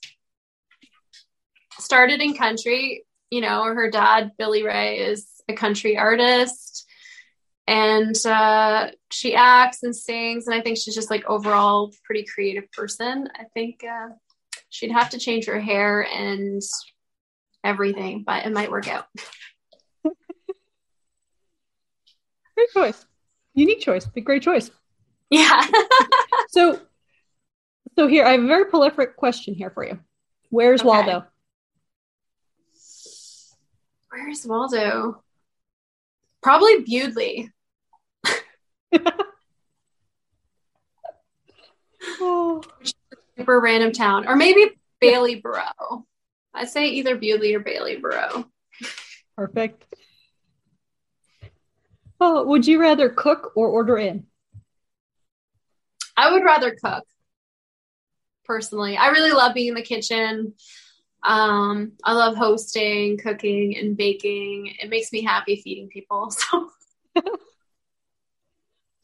Started 1.79 2.21
in 2.21 2.35
country, 2.35 3.05
you 3.29 3.41
know, 3.41 3.63
her 3.63 3.89
dad 3.89 4.31
Billy 4.38 4.63
Ray 4.63 5.00
is 5.00 5.27
a 5.50 5.53
country 5.53 5.97
artist 5.97 6.85
and 7.65 8.15
uh 8.25 8.91
she 9.12 9.35
acts 9.35 9.83
and 9.83 9.95
sings 9.95 10.47
and 10.47 10.55
I 10.55 10.62
think 10.62 10.77
she's 10.77 10.95
just 10.95 11.09
like 11.09 11.25
overall 11.25 11.93
pretty 12.05 12.25
creative 12.25 12.71
person. 12.71 13.29
I 13.35 13.45
think 13.53 13.83
uh 13.83 14.09
she'd 14.69 14.91
have 14.91 15.12
to 15.12 15.17
change 15.19 15.45
her 15.45 15.59
hair 15.59 16.01
and 16.01 16.62
everything, 17.63 18.23
but 18.25 18.45
it 18.45 18.51
might 18.51 18.71
work 18.71 18.88
out. 18.88 19.05
Great 22.55 22.69
choice. 22.73 23.05
Unique 23.55 23.81
choice. 23.81 24.05
Big 24.05 24.25
great 24.25 24.43
choice. 24.43 24.69
Yeah. 25.33 25.65
so 26.49 26.79
so 27.97 28.07
here 28.07 28.23
I 28.23 28.33
have 28.33 28.43
a 28.43 28.47
very 28.47 28.65
prolific 28.65 29.15
question 29.15 29.55
here 29.55 29.71
for 29.71 29.83
you. 29.83 29.99
Where's 30.51 30.81
okay. 30.81 30.87
Waldo? 30.87 31.25
Where's 34.11 34.45
Waldo? 34.45 35.23
Probably 36.43 36.83
Bewdley. 36.83 37.49
oh. 42.21 42.61
Super 43.35 43.59
random 43.59 43.91
town. 43.91 44.27
Or 44.27 44.35
maybe 44.35 44.69
Bailieboro. 45.01 46.03
I 46.53 46.65
say 46.65 46.89
either 46.89 47.17
Bewdley 47.17 47.55
or 47.55 47.61
Bailieboro. 47.61 48.45
Perfect. 49.35 49.83
Oh, 52.21 52.45
would 52.45 52.67
you 52.67 52.79
rather 52.79 53.09
cook 53.09 53.53
or 53.55 53.67
order 53.69 53.97
in? 53.97 54.27
I 56.15 56.32
would 56.32 56.43
rather 56.43 56.75
cook. 56.75 57.03
Personally, 58.46 58.98
I 58.98 59.08
really 59.10 59.32
love 59.32 59.53
being 59.53 59.70
in 59.70 59.74
the 59.75 59.82
kitchen. 59.82 60.53
Um, 61.24 61.93
I 62.03 62.13
love 62.13 62.36
hosting, 62.36 63.17
cooking, 63.17 63.77
and 63.77 63.96
baking. 63.96 64.75
It 64.82 64.89
makes 64.89 65.12
me 65.12 65.24
happy 65.24 65.62
feeding 65.63 65.89
people. 65.89 66.34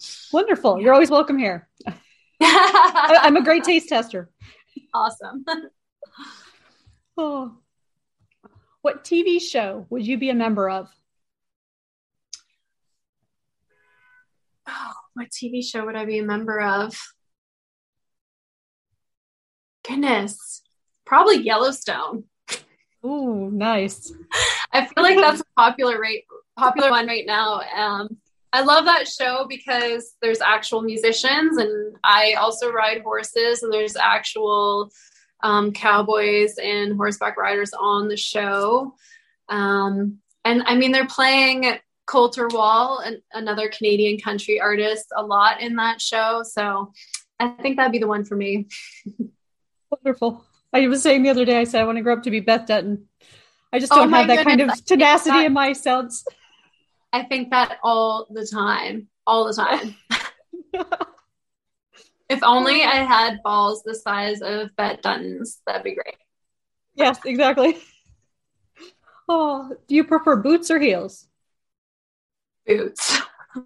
So 0.02 0.16
wonderful. 0.32 0.78
Yeah. 0.78 0.86
You're 0.86 0.94
always 0.94 1.10
welcome 1.12 1.38
here. 1.38 1.68
I'm 2.42 3.36
a 3.36 3.44
great 3.44 3.66
taste 3.66 3.90
tester. 3.90 4.30
Awesome. 4.94 5.46
oh. 7.18 7.58
What 8.82 9.04
TV 9.04 9.42
show 9.42 9.86
would 9.90 10.08
you 10.08 10.18
be 10.18 10.30
a 10.30 10.34
member 10.34 10.70
of? 10.70 10.90
oh, 14.68 14.94
what 15.20 15.30
TV 15.32 15.64
show 15.64 15.86
would 15.86 15.98
I 15.98 16.06
be 16.06 16.20
a 16.20 16.24
member 16.24 16.62
of? 16.62 16.98
Goodness, 19.86 20.62
probably 21.06 21.42
Yellowstone. 21.42 22.24
Ooh, 23.06 23.50
nice. 23.52 24.14
I 24.72 24.86
feel 24.86 25.04
like 25.04 25.18
that's 25.18 25.42
a 25.42 25.46
popular 25.58 26.00
rate 26.00 26.24
popular 26.58 26.90
one 26.90 27.08
right 27.08 27.26
now. 27.26 27.62
Um, 27.76 28.18
I 28.54 28.62
love 28.62 28.86
that 28.86 29.08
show 29.08 29.46
because 29.48 30.16
there's 30.22 30.42
actual 30.42 30.82
musicians, 30.82 31.58
and 31.58 31.98
I 32.04 32.34
also 32.34 32.72
ride 32.72 33.02
horses, 33.02 33.62
and 33.62 33.74
there's 33.74 33.98
actual 33.98 34.90
um, 35.44 35.72
cowboys 35.74 36.56
and 36.58 36.96
horseback 36.96 37.36
riders 37.36 37.72
on 37.78 38.08
the 38.08 38.18
show. 38.18 38.96
Um, 39.50 40.20
and 40.46 40.64
I 40.66 40.76
mean, 40.76 40.94
they're 40.94 41.08
playing 41.08 41.78
Colter 42.10 42.48
Wall, 42.48 43.00
an, 43.06 43.22
another 43.34 43.70
Canadian 43.70 44.20
country 44.20 44.60
artist, 44.60 45.14
a 45.16 45.24
lot 45.24 45.62
in 45.62 45.76
that 45.76 46.02
show. 46.02 46.42
So 46.44 46.92
I 47.40 47.50
think 47.50 47.78
that'd 47.78 47.92
be 47.92 48.00
the 48.00 48.08
one 48.08 48.26
for 48.26 48.36
me. 48.36 48.68
Wonderful. 49.92 50.44
I 50.74 50.88
was 50.88 51.04
saying 51.04 51.22
the 51.22 51.30
other 51.30 51.46
day, 51.46 51.60
I 51.60 51.66
said 51.66 51.82
I 51.82 51.84
want 51.86 51.98
to 51.98 52.02
grow 52.02 52.14
up 52.14 52.24
to 52.24 52.32
be 52.32 52.40
Beth 52.40 52.66
Dutton. 52.66 53.08
I 53.72 53.78
just 53.78 53.92
don't 53.92 54.12
oh 54.12 54.18
have 54.18 54.28
that 54.28 54.38
goodness. 54.38 54.58
kind 54.58 54.72
of 54.72 54.86
tenacity 54.86 55.38
that, 55.38 55.46
in 55.46 55.54
my 55.54 55.74
cells. 55.74 56.26
I 57.14 57.24
think 57.24 57.52
that 57.52 57.78
all 57.84 58.28
the 58.32 58.46
time, 58.46 59.08
all 59.28 59.46
the 59.46 59.54
time. 59.54 59.96
if 62.30 62.42
only 62.42 62.84
I 62.84 63.04
had 63.04 63.44
balls 63.44 63.84
the 63.84 63.94
size 63.94 64.42
of 64.42 64.76
Beth 64.76 65.02
Dutton's, 65.04 65.62
that'd 65.68 65.84
be 65.84 65.94
great. 65.94 66.18
Yes, 66.96 67.20
exactly. 67.24 67.78
Oh, 69.32 69.76
do 69.88 69.94
you 69.94 70.06
prefer 70.06 70.38
boots 70.38 70.72
or 70.72 70.80
heels? 70.80 71.29
Boots. 72.70 73.20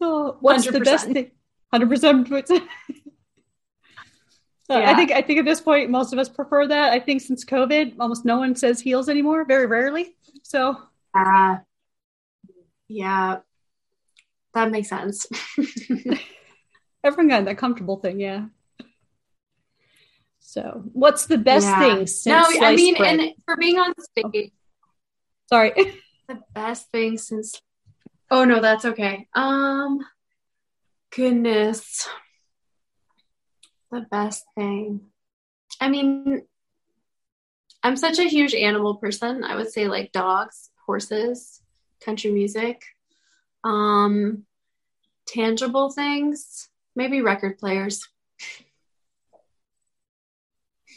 oh, 0.00 0.36
what's 0.40 0.66
100%. 0.66 0.72
the 0.72 0.80
best 0.80 1.06
thing? 1.06 1.30
Hundred 1.72 1.88
percent 1.88 2.28
boots. 2.28 2.50
yeah. 4.68 4.90
I 4.90 4.94
think 4.94 5.12
I 5.12 5.22
think 5.22 5.40
at 5.40 5.44
this 5.44 5.60
point 5.60 5.90
most 5.90 6.12
of 6.12 6.18
us 6.18 6.28
prefer 6.28 6.66
that. 6.68 6.92
I 6.92 7.00
think 7.00 7.20
since 7.20 7.44
COVID, 7.44 7.96
almost 7.98 8.24
no 8.24 8.38
one 8.38 8.54
says 8.54 8.80
heels 8.80 9.08
anymore. 9.08 9.44
Very 9.44 9.66
rarely. 9.66 10.14
So. 10.42 10.76
Uh, 11.16 11.56
yeah, 12.88 13.38
that 14.54 14.70
makes 14.70 14.88
sense. 14.88 15.26
Everyone 17.04 17.28
got 17.28 17.44
that 17.44 17.58
comfortable 17.58 17.98
thing, 17.98 18.20
yeah. 18.20 18.46
So, 20.40 20.84
what's 20.92 21.26
the 21.26 21.38
best 21.38 21.66
yeah. 21.66 21.80
thing 21.80 22.06
since 22.06 22.26
No, 22.26 22.66
I 22.66 22.76
mean, 22.76 22.96
bread? 22.96 23.18
and 23.18 23.32
for 23.44 23.56
being 23.56 23.78
on 23.78 23.92
stage. 23.98 24.52
Sorry. 25.48 25.72
The 26.28 26.40
best 26.54 26.90
thing 26.90 27.18
since 27.18 27.60
oh 28.30 28.44
no 28.44 28.60
that's 28.60 28.84
okay. 28.84 29.28
Um 29.34 30.00
goodness. 31.14 32.08
The 33.90 34.06
best 34.10 34.44
thing. 34.56 35.00
I 35.80 35.88
mean 35.88 36.42
i'm 37.82 37.96
such 37.96 38.18
a 38.18 38.28
huge 38.28 38.54
animal 38.54 38.96
person. 38.96 39.44
I 39.44 39.56
would 39.56 39.70
say 39.70 39.88
like 39.88 40.12
dogs 40.12 40.70
horses 40.86 41.60
country 42.04 42.30
music 42.30 42.82
um 43.62 44.44
tangible 45.26 45.90
things 45.90 46.68
maybe 46.96 47.20
record 47.20 47.58
players. 47.58 48.08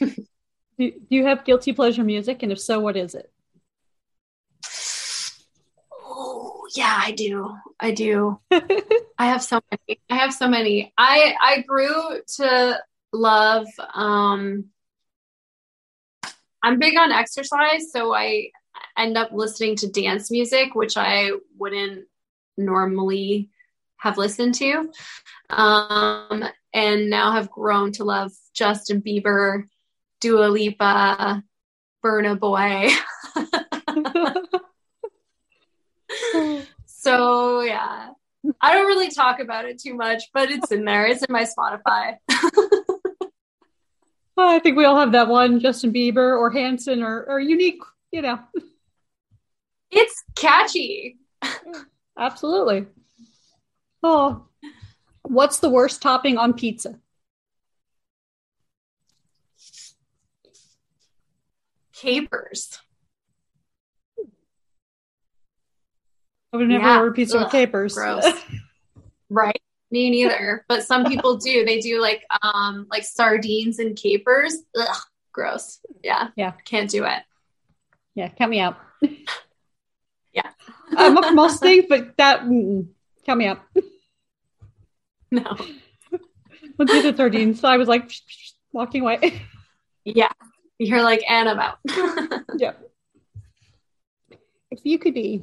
Do 0.00 0.92
you 1.08 1.26
have 1.26 1.44
guilty 1.44 1.72
pleasure 1.72 2.04
music? 2.04 2.42
And 2.42 2.52
if 2.52 2.60
so 2.60 2.78
what 2.78 2.96
is 2.96 3.14
it 3.14 3.32
yeah, 6.78 6.96
I 6.96 7.10
do. 7.10 7.56
I 7.80 7.90
do. 7.90 8.38
I 9.18 9.26
have 9.26 9.42
so 9.42 9.60
many. 9.68 10.00
I 10.08 10.16
have 10.16 10.32
so 10.32 10.46
many. 10.46 10.92
I 10.96 11.34
I 11.42 11.62
grew 11.62 12.20
to 12.36 12.80
love 13.12 13.66
um 13.94 14.66
I'm 16.62 16.78
big 16.78 16.96
on 16.96 17.10
exercise, 17.10 17.90
so 17.90 18.14
I 18.14 18.50
end 18.96 19.18
up 19.18 19.30
listening 19.32 19.74
to 19.76 19.90
dance 19.90 20.30
music, 20.30 20.76
which 20.76 20.96
I 20.96 21.32
wouldn't 21.56 22.06
normally 22.56 23.50
have 23.96 24.16
listened 24.16 24.54
to. 24.56 24.88
Um 25.50 26.44
and 26.72 27.10
now 27.10 27.32
have 27.32 27.50
grown 27.50 27.90
to 27.92 28.04
love 28.04 28.30
Justin 28.54 29.02
Bieber, 29.02 29.64
Dua 30.20 30.46
Lipa, 30.46 31.42
Burna 32.04 32.38
Boy. 32.38 32.90
so 36.98 37.60
yeah, 37.60 38.10
I 38.60 38.74
don't 38.74 38.86
really 38.86 39.10
talk 39.10 39.38
about 39.38 39.66
it 39.66 39.78
too 39.78 39.94
much, 39.94 40.24
but 40.34 40.50
it's 40.50 40.72
in 40.72 40.84
there. 40.84 41.06
It's 41.06 41.22
in 41.22 41.32
my 41.32 41.44
Spotify. 41.44 42.16
well, 44.36 44.48
I 44.48 44.58
think 44.58 44.76
we 44.76 44.84
all 44.84 44.98
have 44.98 45.12
that 45.12 45.28
one 45.28 45.60
Justin 45.60 45.92
Bieber 45.92 46.36
or 46.36 46.50
Hanson 46.50 47.04
or, 47.04 47.24
or 47.28 47.38
unique, 47.38 47.80
you 48.10 48.20
know. 48.22 48.40
It's 49.92 50.24
catchy. 50.34 51.18
Absolutely. 52.18 52.86
Oh, 54.02 54.46
what's 55.22 55.60
the 55.60 55.70
worst 55.70 56.02
topping 56.02 56.36
on 56.36 56.52
pizza? 56.52 56.98
Capers. 61.92 62.80
I 66.52 66.56
would 66.56 66.68
never 66.68 67.06
yeah. 67.06 67.12
pizza 67.14 67.36
Ugh, 67.36 67.44
with 67.44 67.52
capers. 67.52 67.94
Gross. 67.94 68.24
right. 69.28 69.60
Me 69.90 70.10
neither. 70.10 70.64
But 70.68 70.84
some 70.84 71.04
people 71.06 71.36
do. 71.36 71.64
They 71.64 71.80
do 71.80 72.00
like 72.00 72.24
um 72.42 72.86
like 72.90 73.04
sardines 73.04 73.78
and 73.78 73.96
capers. 73.96 74.56
Ugh, 74.76 74.96
gross. 75.32 75.80
Yeah. 76.02 76.28
Yeah. 76.36 76.52
Can't 76.64 76.90
do 76.90 77.04
it. 77.04 77.22
Yeah, 78.14 78.28
count 78.28 78.50
me 78.50 78.60
out. 78.60 78.76
yeah. 80.32 80.50
I'm 80.96 81.16
up 81.16 81.34
most 81.34 81.60
things, 81.60 81.84
but 81.88 82.16
that 82.16 82.40
mm, 82.40 82.88
count 83.24 83.38
me 83.38 83.46
out. 83.46 83.60
No. 85.30 85.58
Let's 86.78 86.90
do 86.90 87.02
the 87.02 87.12
13. 87.12 87.54
So 87.54 87.68
I 87.68 87.76
was 87.76 87.86
like 87.86 88.10
walking 88.72 89.02
away. 89.02 89.42
Yeah. 90.02 90.32
You're 90.78 91.02
like, 91.02 91.22
and 91.28 91.50
I'm 91.50 91.58
out. 91.58 91.78
yeah. 92.56 92.72
If 94.70 94.80
you 94.84 94.98
could 94.98 95.12
be 95.12 95.42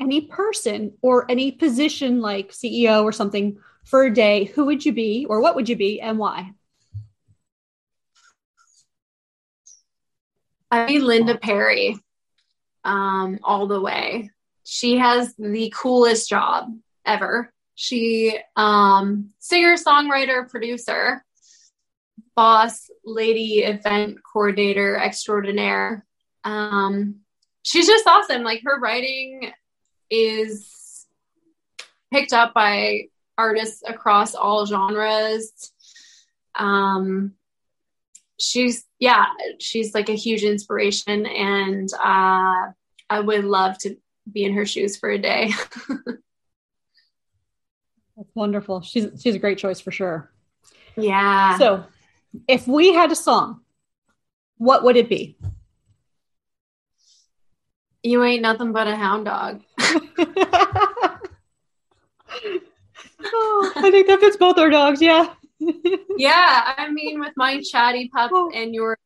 any 0.00 0.22
person 0.22 0.92
or 1.02 1.30
any 1.30 1.52
position 1.52 2.20
like 2.20 2.50
CEO 2.50 3.04
or 3.04 3.12
something 3.12 3.58
for 3.84 4.04
a 4.04 4.12
day, 4.12 4.44
who 4.44 4.66
would 4.66 4.84
you 4.84 4.92
be 4.92 5.26
or 5.28 5.40
what 5.40 5.54
would 5.54 5.68
you 5.68 5.76
be 5.76 6.00
and 6.00 6.18
why? 6.18 6.52
I'd 10.70 10.88
be 10.88 10.98
Linda 10.98 11.38
Perry 11.38 11.96
um, 12.84 13.38
all 13.42 13.66
the 13.66 13.80
way. 13.80 14.30
She 14.64 14.98
has 14.98 15.34
the 15.36 15.72
coolest 15.74 16.28
job 16.28 16.76
ever. 17.04 17.52
She 17.76 18.36
um, 18.56 19.30
singer, 19.38 19.76
songwriter, 19.76 20.48
producer, 20.50 21.24
boss, 22.34 22.90
lady, 23.04 23.62
event 23.62 24.18
coordinator 24.32 24.96
extraordinaire. 24.96 26.04
Um, 26.42 27.16
she's 27.62 27.86
just 27.86 28.06
awesome. 28.06 28.42
Like 28.42 28.62
her 28.64 28.80
writing 28.80 29.52
is 30.10 31.06
picked 32.12 32.32
up 32.32 32.54
by 32.54 33.08
artists 33.38 33.82
across 33.86 34.34
all 34.34 34.66
genres. 34.66 35.72
Um, 36.54 37.34
she's 38.38 38.84
yeah, 38.98 39.26
she's 39.60 39.94
like 39.94 40.08
a 40.08 40.14
huge 40.14 40.42
inspiration, 40.42 41.26
and 41.26 41.88
uh, 41.94 42.72
I 43.10 43.20
would 43.20 43.44
love 43.44 43.78
to 43.78 43.96
be 44.30 44.44
in 44.44 44.54
her 44.54 44.66
shoes 44.66 44.96
for 44.96 45.10
a 45.10 45.18
day. 45.18 45.52
That's 48.16 48.30
wonderful. 48.34 48.80
She's 48.80 49.08
she's 49.20 49.34
a 49.34 49.38
great 49.38 49.58
choice 49.58 49.80
for 49.80 49.90
sure. 49.90 50.30
Yeah. 50.96 51.58
So, 51.58 51.84
if 52.48 52.66
we 52.66 52.94
had 52.94 53.12
a 53.12 53.16
song, 53.16 53.60
what 54.56 54.82
would 54.84 54.96
it 54.96 55.10
be? 55.10 55.36
You 58.02 58.24
ain't 58.24 58.42
nothing 58.42 58.72
but 58.72 58.88
a 58.88 58.96
hound 58.96 59.26
dog. 59.26 59.62
Oh, 63.24 63.72
I 63.76 63.90
think 63.90 64.06
that 64.06 64.20
fits 64.20 64.36
both 64.36 64.58
our 64.58 64.70
dogs. 64.70 65.00
Yeah. 65.00 65.32
yeah, 66.16 66.74
I 66.76 66.90
mean, 66.90 67.20
with 67.20 67.32
my 67.36 67.62
chatty 67.62 68.08
pup 68.08 68.30
oh. 68.34 68.50
and 68.54 68.74
your 68.74 68.98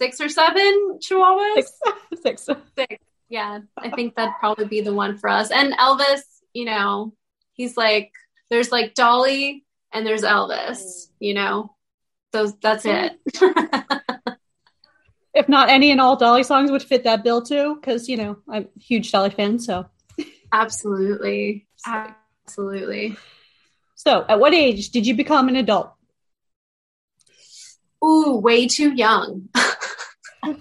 six 0.00 0.20
or 0.20 0.28
seven 0.28 0.98
chihuahuas, 0.98 1.54
six. 1.54 1.72
six, 2.22 2.48
six. 2.76 3.04
Yeah, 3.28 3.60
I 3.78 3.90
think 3.90 4.14
that'd 4.14 4.34
probably 4.38 4.66
be 4.66 4.80
the 4.80 4.94
one 4.94 5.16
for 5.18 5.28
us. 5.28 5.50
And 5.50 5.72
Elvis, 5.74 6.22
you 6.52 6.64
know, 6.64 7.14
he's 7.52 7.76
like, 7.76 8.12
there's 8.50 8.70
like 8.70 8.94
Dolly 8.94 9.64
and 9.92 10.06
there's 10.06 10.22
Elvis. 10.22 11.08
You 11.18 11.34
know, 11.34 11.74
so 12.34 12.52
that's 12.62 12.84
hmm. 12.84 12.90
it. 12.90 13.20
if 15.34 15.48
not 15.48 15.68
any 15.68 15.90
and 15.90 16.00
all 16.00 16.16
Dolly 16.16 16.44
songs 16.44 16.70
would 16.70 16.82
fit 16.82 17.04
that 17.04 17.24
bill 17.24 17.42
too, 17.42 17.76
because 17.76 18.08
you 18.08 18.16
know 18.16 18.38
I'm 18.48 18.68
a 18.76 18.80
huge 18.80 19.10
Dolly 19.10 19.30
fan. 19.30 19.58
So 19.58 19.86
absolutely, 20.54 21.66
absolutely. 21.86 23.16
So, 23.94 24.24
at 24.28 24.38
what 24.38 24.54
age 24.54 24.90
did 24.90 25.06
you 25.06 25.14
become 25.14 25.48
an 25.48 25.56
adult? 25.56 25.92
Ooh, 28.04 28.36
way 28.36 28.68
too 28.68 28.92
young. 28.92 29.48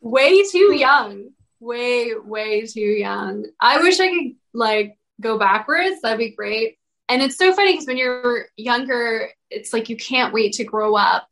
way 0.00 0.42
too 0.44 0.74
young. 0.74 1.30
Way, 1.60 2.14
way 2.16 2.66
too 2.66 2.80
young. 2.80 3.44
I 3.60 3.82
wish 3.82 4.00
I 4.00 4.08
could 4.08 4.36
like 4.54 4.96
go 5.20 5.38
backwards. 5.38 6.00
That'd 6.02 6.18
be 6.18 6.30
great. 6.30 6.78
And 7.10 7.20
it's 7.22 7.36
so 7.36 7.52
funny 7.52 7.72
because 7.72 7.86
when 7.86 7.98
you're 7.98 8.46
younger, 8.56 9.28
it's 9.50 9.72
like 9.72 9.88
you 9.90 9.96
can't 9.96 10.32
wait 10.32 10.54
to 10.54 10.64
grow 10.64 10.96
up. 10.96 11.28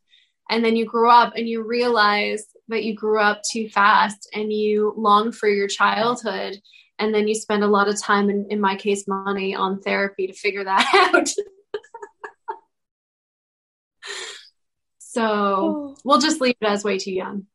And 0.50 0.64
then 0.64 0.76
you 0.76 0.84
grow 0.84 1.10
up 1.10 1.34
and 1.36 1.48
you 1.48 1.62
realize 1.62 2.44
that 2.68 2.84
you 2.84 2.94
grew 2.94 3.20
up 3.20 3.42
too 3.42 3.68
fast 3.68 4.28
and 4.34 4.52
you 4.52 4.94
long 4.96 5.32
for 5.32 5.48
your 5.48 5.68
childhood. 5.68 6.56
And 6.98 7.14
then 7.14 7.28
you 7.28 7.34
spend 7.34 7.62
a 7.62 7.68
lot 7.68 7.88
of 7.88 8.00
time 8.00 8.28
and 8.28 8.50
in 8.50 8.60
my 8.60 8.74
case 8.74 9.06
money 9.06 9.54
on 9.54 9.80
therapy 9.80 10.26
to 10.26 10.32
figure 10.32 10.64
that 10.64 11.10
out. 11.14 11.28
So 14.98 15.24
oh. 15.24 15.96
we'll 16.04 16.20
just 16.20 16.40
leave 16.40 16.56
it 16.60 16.66
as 16.66 16.84
way 16.84 16.98
too 16.98 17.12
young. 17.12 17.46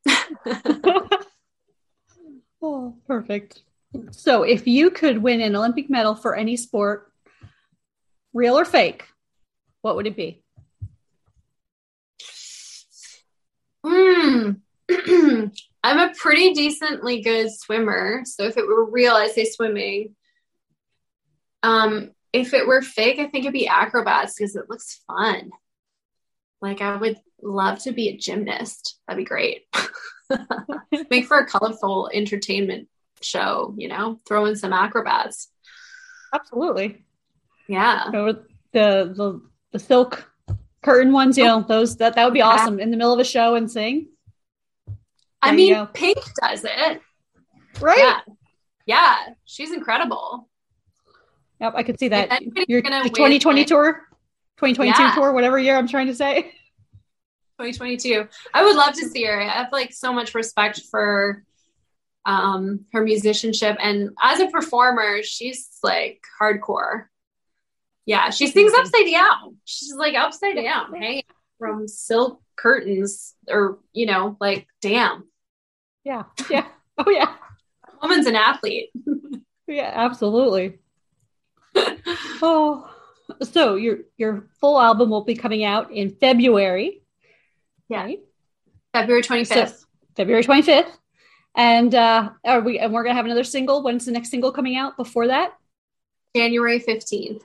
Oh 2.66 2.96
perfect. 3.06 3.62
So 4.12 4.44
if 4.44 4.66
you 4.66 4.90
could 4.90 5.18
win 5.22 5.42
an 5.42 5.54
olympic 5.54 5.90
medal 5.90 6.16
for 6.16 6.34
any 6.34 6.56
sport 6.56 7.12
real 8.34 8.58
or 8.58 8.64
fake 8.64 9.06
what 9.82 9.98
would 9.98 10.08
it 10.08 10.16
be? 10.16 10.42
Hmm. 13.86 14.52
I'm 15.84 16.00
a 16.00 16.14
pretty 16.16 16.54
decently 16.54 17.22
good 17.22 17.52
swimmer. 17.52 18.22
So 18.26 18.46
if 18.46 18.58
it 18.58 18.68
were 18.68 18.90
real, 18.90 19.14
I'd 19.14 19.32
say 19.32 19.46
swimming. 19.46 20.16
Um, 21.62 22.12
if 22.32 22.54
it 22.54 22.68
were 22.68 22.82
fake, 22.82 23.20
I 23.20 23.28
think 23.28 23.44
it'd 23.46 23.54
be 23.54 23.68
acrobats 23.68 24.36
because 24.38 24.56
it 24.56 24.70
looks 24.70 25.02
fun. 25.08 25.52
Like 26.62 26.82
I 26.82 26.96
would 26.96 27.18
love 27.42 27.80
to 27.84 27.92
be 27.92 28.10
a 28.10 28.18
gymnast. 28.18 28.98
That'd 29.08 29.24
be 29.24 29.28
great. 29.28 29.64
Make 31.10 31.26
for 31.26 31.38
a 31.38 31.46
colorful 31.46 32.10
entertainment 32.14 32.88
show, 33.22 33.76
you 33.78 33.88
know, 33.88 34.20
throw 34.28 34.46
in 34.46 34.56
some 34.56 34.74
acrobats. 34.74 35.50
Absolutely. 36.34 37.04
Yeah. 37.68 38.10
The 38.12 38.46
the 38.72 39.42
the 39.72 39.80
silk 39.80 40.30
curtain 40.82 41.14
ones, 41.14 41.38
you 41.38 41.44
know, 41.44 41.62
those 41.62 41.98
that 41.98 42.16
that 42.16 42.26
would 42.26 42.34
be 42.34 42.42
awesome 42.42 42.80
in 42.80 42.92
the 42.92 42.98
middle 42.98 43.14
of 43.14 43.20
a 43.20 43.24
show 43.24 43.56
and 43.56 43.70
sing. 43.70 44.08
I 45.44 45.56
mean, 45.56 45.88
Pink 45.94 46.18
does 46.42 46.64
it. 46.64 47.02
Right? 47.80 47.98
Yeah. 47.98 48.20
yeah. 48.86 49.18
She's 49.46 49.72
incredible. 49.72 50.48
Yep, 51.60 51.74
I 51.76 51.84
could 51.84 52.00
see 52.00 52.10
that. 52.10 52.42
Your 52.68 52.82
2020 52.82 53.66
tour, 53.66 53.94
2022 54.58 55.02
yeah. 55.02 55.16
tour, 55.16 55.32
whatever 55.32 55.58
year 55.58 55.78
I'm 55.78 55.88
trying 55.88 56.08
to 56.08 56.16
say. 56.16 56.54
2022. 57.60 58.28
I 58.54 58.64
would 58.64 58.76
love 58.76 58.94
to 58.96 59.08
see 59.08 59.24
her. 59.24 59.42
I 59.42 59.48
have 59.48 59.72
like 59.72 59.94
so 59.94 60.12
much 60.12 60.36
respect 60.36 60.82
for 60.92 61.44
um 62.26 62.86
her 62.94 63.04
musicianship 63.04 63.76
and 63.82 64.10
as 64.22 64.40
a 64.40 64.48
performer, 64.48 65.24
she's 65.24 65.70
like 65.84 66.22
hardcore. 66.42 67.06
Yeah, 68.06 68.30
she 68.32 68.48
sings 68.48 68.74
upside 68.74 69.10
down. 69.12 69.58
She's 69.64 69.94
like 69.94 70.16
upside 70.16 70.56
down, 70.56 70.94
hey, 70.96 71.24
from 71.60 71.88
silk 71.88 72.42
curtains 72.58 73.36
or 73.48 73.80
you 73.94 74.06
know, 74.06 74.36
like 74.42 74.68
damn. 74.82 75.26
Yeah. 76.04 76.24
Yeah. 76.50 76.68
Oh 76.96 77.10
yeah. 77.10 77.34
Woman's 78.04 78.28
an 78.28 78.36
athlete. 78.36 78.92
yeah, 79.68 79.92
absolutely. 79.96 80.78
oh, 81.76 82.88
so 83.42 83.78
your 83.78 84.02
your 84.16 84.48
full 84.62 84.80
album 84.80 85.10
will 85.10 85.24
be 85.24 85.34
coming 85.34 85.64
out 85.64 85.92
in 85.92 86.12
February. 86.12 87.02
Yeah. 87.90 88.04
Right? 88.04 88.20
February 88.94 89.24
25th. 89.24 89.70
So, 89.70 89.86
February 90.16 90.44
25th. 90.44 90.92
And 91.56 91.96
uh 91.96 92.30
are 92.46 92.62
we 92.62 92.78
and 92.78 92.94
we're 92.94 93.02
gonna 93.02 93.16
have 93.16 93.26
another 93.26 93.44
single. 93.44 93.82
When's 93.82 94.06
the 94.06 94.12
next 94.12 94.30
single 94.30 94.52
coming 94.52 94.78
out 94.78 94.96
before 94.96 95.28
that? 95.30 95.54
January 96.36 96.80
15th. 96.80 97.42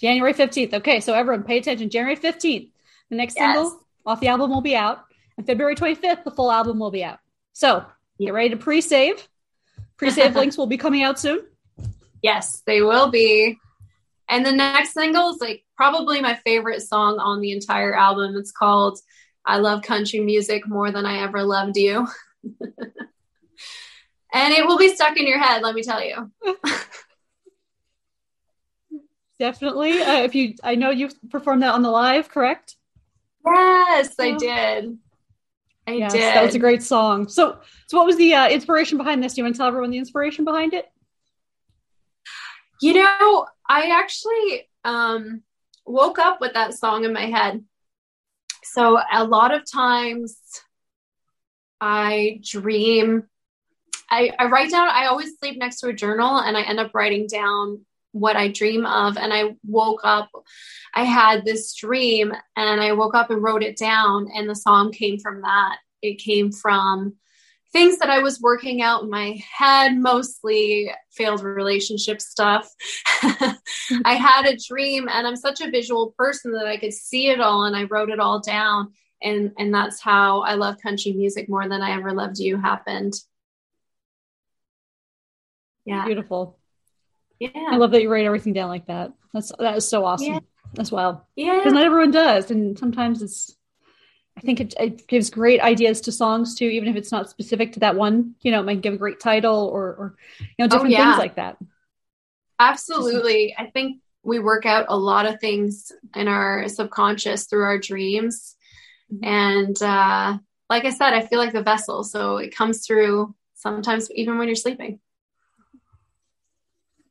January 0.00 0.34
15th. 0.34 0.74
Okay, 0.74 1.00
so 1.00 1.12
everyone 1.12 1.42
pay 1.42 1.58
attention. 1.58 1.90
January 1.90 2.16
15th. 2.16 2.70
The 3.10 3.16
next 3.16 3.36
yes. 3.36 3.54
single 3.56 3.80
off 4.06 4.20
the 4.20 4.28
album 4.28 4.50
will 4.50 4.60
be 4.60 4.76
out. 4.76 5.04
And 5.36 5.46
February 5.46 5.74
25th, 5.74 6.24
the 6.24 6.30
full 6.30 6.52
album 6.52 6.78
will 6.78 6.90
be 6.90 7.04
out. 7.04 7.18
So 7.52 7.84
Get 8.22 8.34
ready 8.34 8.50
to 8.50 8.56
pre-save. 8.56 9.26
Pre-save 9.96 10.36
links 10.36 10.56
will 10.56 10.68
be 10.68 10.76
coming 10.78 11.02
out 11.02 11.18
soon. 11.18 11.40
Yes, 12.22 12.62
they 12.66 12.80
will 12.80 13.10
be. 13.10 13.58
And 14.28 14.46
the 14.46 14.52
next 14.52 14.92
single 14.92 15.30
is 15.30 15.40
like 15.40 15.64
probably 15.76 16.20
my 16.20 16.36
favorite 16.36 16.82
song 16.82 17.18
on 17.18 17.40
the 17.40 17.50
entire 17.50 17.94
album. 17.94 18.36
It's 18.36 18.52
called 18.52 19.00
I 19.44 19.58
Love 19.58 19.82
Country 19.82 20.20
Music 20.20 20.68
More 20.68 20.92
Than 20.92 21.04
I 21.04 21.24
Ever 21.24 21.42
Loved 21.42 21.76
You. 21.76 22.06
and 24.32 24.54
it 24.54 24.66
will 24.66 24.78
be 24.78 24.94
stuck 24.94 25.16
in 25.16 25.26
your 25.26 25.40
head, 25.40 25.62
let 25.62 25.74
me 25.74 25.82
tell 25.82 26.04
you. 26.04 26.30
Definitely. 29.40 30.00
Uh, 30.00 30.22
if 30.22 30.36
you 30.36 30.54
I 30.62 30.76
know 30.76 30.90
you 30.90 31.10
performed 31.28 31.64
that 31.64 31.74
on 31.74 31.82
the 31.82 31.90
live, 31.90 32.28
correct? 32.28 32.76
Yes, 33.44 34.14
I 34.20 34.36
did. 34.36 34.98
I 35.86 35.92
yes, 35.92 36.12
did. 36.12 36.22
That 36.22 36.44
was 36.44 36.54
a 36.54 36.58
great 36.58 36.82
song. 36.82 37.28
So, 37.28 37.58
so 37.86 37.96
what 37.96 38.06
was 38.06 38.16
the 38.16 38.34
uh, 38.34 38.48
inspiration 38.48 38.98
behind 38.98 39.22
this? 39.22 39.34
Do 39.34 39.40
you 39.40 39.44
want 39.44 39.56
to 39.56 39.58
tell 39.58 39.68
everyone 39.68 39.90
the 39.90 39.98
inspiration 39.98 40.44
behind 40.44 40.74
it? 40.74 40.90
You 42.80 42.94
know, 42.94 43.46
I 43.68 43.90
actually 43.90 44.68
um, 44.84 45.42
woke 45.84 46.18
up 46.18 46.40
with 46.40 46.54
that 46.54 46.74
song 46.74 47.04
in 47.04 47.12
my 47.12 47.26
head. 47.26 47.64
So 48.64 48.98
a 49.12 49.24
lot 49.24 49.54
of 49.54 49.70
times 49.70 50.38
I 51.80 52.40
dream 52.42 53.24
I, 54.12 54.30
I 54.38 54.44
write 54.44 54.70
down, 54.70 54.88
I 54.90 55.06
always 55.06 55.38
sleep 55.38 55.58
next 55.58 55.80
to 55.80 55.88
a 55.88 55.92
journal 55.92 56.36
and 56.36 56.54
I 56.54 56.62
end 56.62 56.78
up 56.78 56.94
writing 56.94 57.26
down 57.26 57.86
what 58.12 58.36
I 58.36 58.48
dream 58.48 58.86
of. 58.86 59.16
And 59.16 59.32
I 59.32 59.56
woke 59.66 60.02
up, 60.04 60.30
I 60.94 61.04
had 61.04 61.44
this 61.44 61.74
dream 61.74 62.32
and 62.56 62.80
I 62.80 62.92
woke 62.92 63.14
up 63.14 63.30
and 63.30 63.42
wrote 63.42 63.62
it 63.62 63.76
down, 63.76 64.28
and 64.34 64.48
the 64.48 64.54
song 64.54 64.92
came 64.92 65.18
from 65.18 65.42
that. 65.42 65.78
It 66.02 66.18
came 66.18 66.52
from 66.52 67.14
things 67.72 67.98
that 67.98 68.10
I 68.10 68.18
was 68.18 68.40
working 68.40 68.82
out 68.82 69.02
in 69.02 69.10
my 69.10 69.40
head, 69.50 69.96
mostly 69.96 70.92
failed 71.10 71.42
relationship 71.42 72.20
stuff. 72.20 72.70
I 74.04 74.14
had 74.14 74.46
a 74.46 74.56
dream, 74.56 75.08
and 75.08 75.26
I'm 75.26 75.36
such 75.36 75.60
a 75.60 75.70
visual 75.70 76.14
person 76.18 76.52
that 76.52 76.66
I 76.66 76.76
could 76.76 76.92
see 76.92 77.28
it 77.28 77.40
all, 77.40 77.64
and 77.64 77.74
I 77.74 77.84
wrote 77.84 78.10
it 78.10 78.20
all 78.20 78.40
down. 78.40 78.92
And, 79.22 79.52
and 79.56 79.72
that's 79.72 80.00
how 80.00 80.40
I 80.40 80.54
love 80.54 80.82
country 80.82 81.12
music 81.12 81.48
more 81.48 81.66
than 81.68 81.80
I 81.80 81.92
ever 81.92 82.12
loved 82.12 82.38
you 82.38 82.60
happened. 82.60 83.14
Yeah. 85.84 86.04
Beautiful. 86.04 86.58
Yeah. 87.42 87.70
I 87.70 87.76
love 87.76 87.90
that 87.90 88.02
you 88.02 88.08
write 88.08 88.24
everything 88.24 88.52
down 88.52 88.68
like 88.68 88.86
that. 88.86 89.12
That's 89.34 89.50
that 89.58 89.76
is 89.76 89.88
so 89.88 90.04
awesome 90.04 90.34
yeah. 90.34 90.40
as 90.78 90.92
well. 90.92 91.26
Yeah. 91.34 91.58
Because 91.58 91.72
not 91.72 91.82
everyone 91.82 92.12
does. 92.12 92.52
And 92.52 92.78
sometimes 92.78 93.20
it's 93.20 93.56
I 94.36 94.40
think 94.42 94.60
it, 94.60 94.74
it, 94.78 95.08
gives 95.08 95.28
great 95.28 95.60
ideas 95.60 96.02
to 96.02 96.12
songs 96.12 96.54
too, 96.54 96.66
even 96.66 96.88
if 96.88 96.94
it's 96.94 97.10
not 97.10 97.28
specific 97.28 97.72
to 97.72 97.80
that 97.80 97.96
one. 97.96 98.36
You 98.42 98.52
know, 98.52 98.60
it 98.60 98.64
might 98.64 98.80
give 98.80 98.94
a 98.94 98.96
great 98.96 99.18
title 99.18 99.66
or, 99.66 99.82
or 99.82 100.16
you 100.40 100.46
know, 100.60 100.66
oh, 100.66 100.68
different 100.68 100.94
oh, 100.94 100.98
yeah. 100.98 101.10
things 101.10 101.18
like 101.18 101.34
that. 101.34 101.56
Absolutely. 102.60 103.56
I 103.58 103.66
think 103.66 104.00
we 104.22 104.38
work 104.38 104.64
out 104.64 104.86
a 104.88 104.96
lot 104.96 105.26
of 105.26 105.40
things 105.40 105.90
in 106.14 106.28
our 106.28 106.68
subconscious 106.68 107.46
through 107.46 107.64
our 107.64 107.78
dreams. 107.78 108.54
Mm-hmm. 109.12 109.24
And 109.24 109.82
uh, 109.82 110.38
like 110.70 110.84
I 110.84 110.90
said, 110.90 111.12
I 111.12 111.26
feel 111.26 111.40
like 111.40 111.52
the 111.52 111.62
vessel. 111.62 112.04
So 112.04 112.36
it 112.36 112.54
comes 112.54 112.86
through 112.86 113.34
sometimes 113.56 114.12
even 114.12 114.38
when 114.38 114.46
you're 114.46 114.54
sleeping. 114.54 115.00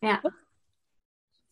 Yeah. 0.01 0.19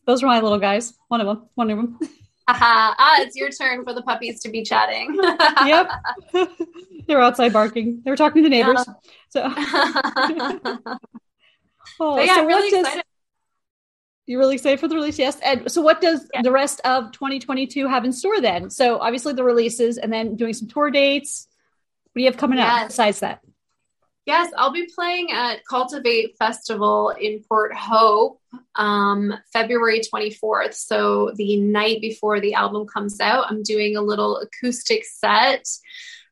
Those 0.05 0.23
are 0.23 0.27
my 0.27 0.39
little 0.39 0.57
guys. 0.57 0.93
One 1.07 1.21
of 1.21 1.27
them. 1.27 1.47
One 1.55 1.69
of 1.69 1.77
them. 1.77 1.99
ah, 2.47 3.21
it's 3.21 3.35
your 3.35 3.49
turn 3.51 3.83
for 3.83 3.93
the 3.93 4.01
puppies 4.01 4.39
to 4.41 4.49
be 4.49 4.63
chatting. 4.63 5.15
yep. 5.65 5.91
they 6.33 7.15
were 7.15 7.21
outside 7.21 7.53
barking. 7.53 8.01
They 8.03 8.09
were 8.09 8.17
talking 8.17 8.41
to 8.43 8.49
the 8.49 8.55
neighbors. 8.55 8.83
Yeah. 8.87 8.93
So, 9.29 9.43
oh, 11.99 12.19
yeah, 12.19 12.35
so 12.35 12.45
really 12.45 12.71
does, 12.71 12.79
excited. 12.79 13.03
You're 14.25 14.39
really 14.39 14.55
excited 14.55 14.79
for 14.79 14.87
the 14.87 14.95
release, 14.95 15.19
yes. 15.19 15.39
And 15.41 15.71
so, 15.71 15.81
what 15.81 16.01
does 16.01 16.27
yeah. 16.33 16.41
the 16.41 16.51
rest 16.51 16.81
of 16.85 17.11
2022 17.11 17.87
have 17.87 18.03
in 18.03 18.11
store 18.11 18.41
then? 18.41 18.71
So, 18.71 18.97
obviously, 18.97 19.33
the 19.33 19.43
releases, 19.43 19.99
and 19.99 20.11
then 20.11 20.35
doing 20.35 20.53
some 20.53 20.67
tour 20.67 20.89
dates. 20.89 21.47
What 22.05 22.19
do 22.19 22.23
you 22.23 22.31
have 22.31 22.37
coming 22.37 22.57
yes. 22.57 22.81
up 22.81 22.87
besides 22.87 23.19
that? 23.19 23.41
Yes, 24.25 24.51
I'll 24.57 24.71
be 24.71 24.87
playing 24.93 25.31
at 25.31 25.65
Cultivate 25.65 26.37
Festival 26.37 27.09
in 27.09 27.43
Port 27.49 27.73
Hope 27.73 28.39
um, 28.75 29.33
February 29.51 30.01
24th. 30.01 30.75
So, 30.75 31.31
the 31.35 31.59
night 31.59 32.01
before 32.01 32.39
the 32.39 32.53
album 32.53 32.85
comes 32.85 33.19
out, 33.19 33.45
I'm 33.49 33.63
doing 33.63 33.95
a 33.95 34.01
little 34.01 34.37
acoustic 34.37 35.03
set 35.05 35.67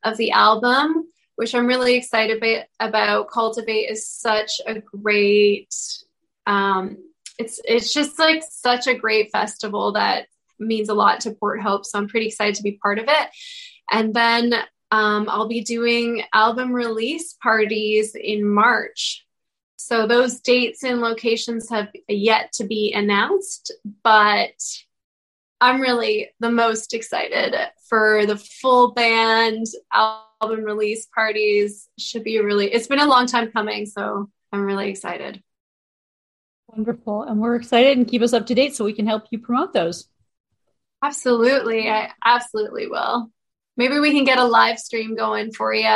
of 0.04 0.16
the 0.16 0.30
album, 0.30 1.08
which 1.36 1.54
I'm 1.54 1.66
really 1.66 1.94
excited 1.94 2.42
about. 2.78 3.30
Cultivate 3.30 3.90
is 3.90 4.08
such 4.08 4.60
a 4.66 4.80
great, 4.80 5.74
um, 6.46 6.98
it's 7.38 7.60
it's 7.64 7.92
just 7.92 8.18
like 8.18 8.42
such 8.48 8.86
a 8.86 8.94
great 8.94 9.30
festival 9.32 9.92
that 9.92 10.26
means 10.58 10.88
a 10.88 10.94
lot 10.94 11.20
to 11.20 11.32
Port 11.32 11.60
Hope. 11.60 11.84
So 11.84 11.98
I'm 11.98 12.08
pretty 12.08 12.26
excited 12.26 12.56
to 12.56 12.62
be 12.62 12.78
part 12.82 12.98
of 12.98 13.06
it. 13.08 13.28
And 13.90 14.12
then 14.12 14.54
um, 14.90 15.28
I'll 15.28 15.48
be 15.48 15.62
doing 15.62 16.22
album 16.32 16.72
release 16.72 17.34
parties 17.34 18.14
in 18.14 18.48
March. 18.48 19.24
So 19.76 20.06
those 20.06 20.40
dates 20.40 20.82
and 20.82 21.00
locations 21.00 21.68
have 21.70 21.88
yet 22.08 22.52
to 22.54 22.64
be 22.64 22.92
announced, 22.94 23.72
but 24.02 24.50
I'm 25.60 25.80
really 25.80 26.30
the 26.40 26.50
most 26.50 26.94
excited 26.94 27.54
for 27.88 28.26
the 28.26 28.36
full 28.36 28.92
band 28.92 29.66
album 29.92 30.62
release 30.62 31.06
parties. 31.14 31.88
Should 31.98 32.24
be 32.24 32.38
really, 32.40 32.72
it's 32.72 32.86
been 32.86 32.98
a 32.98 33.06
long 33.06 33.26
time 33.26 33.50
coming, 33.52 33.86
so 33.86 34.30
I'm 34.52 34.64
really 34.64 34.90
excited. 34.90 35.42
Wonderful. 36.68 37.22
And 37.22 37.40
we're 37.40 37.56
excited 37.56 37.96
and 37.96 38.06
keep 38.08 38.22
us 38.22 38.32
up 38.32 38.46
to 38.46 38.54
date 38.54 38.74
so 38.74 38.84
we 38.84 38.92
can 38.92 39.06
help 39.06 39.26
you 39.30 39.38
promote 39.38 39.72
those. 39.72 40.08
Absolutely. 41.02 41.88
I 41.88 42.10
absolutely 42.24 42.88
will 42.88 43.30
maybe 43.78 43.98
we 43.98 44.12
can 44.12 44.24
get 44.24 44.38
a 44.38 44.44
live 44.44 44.78
stream 44.78 45.16
going 45.16 45.50
for 45.52 45.72
you 45.72 45.88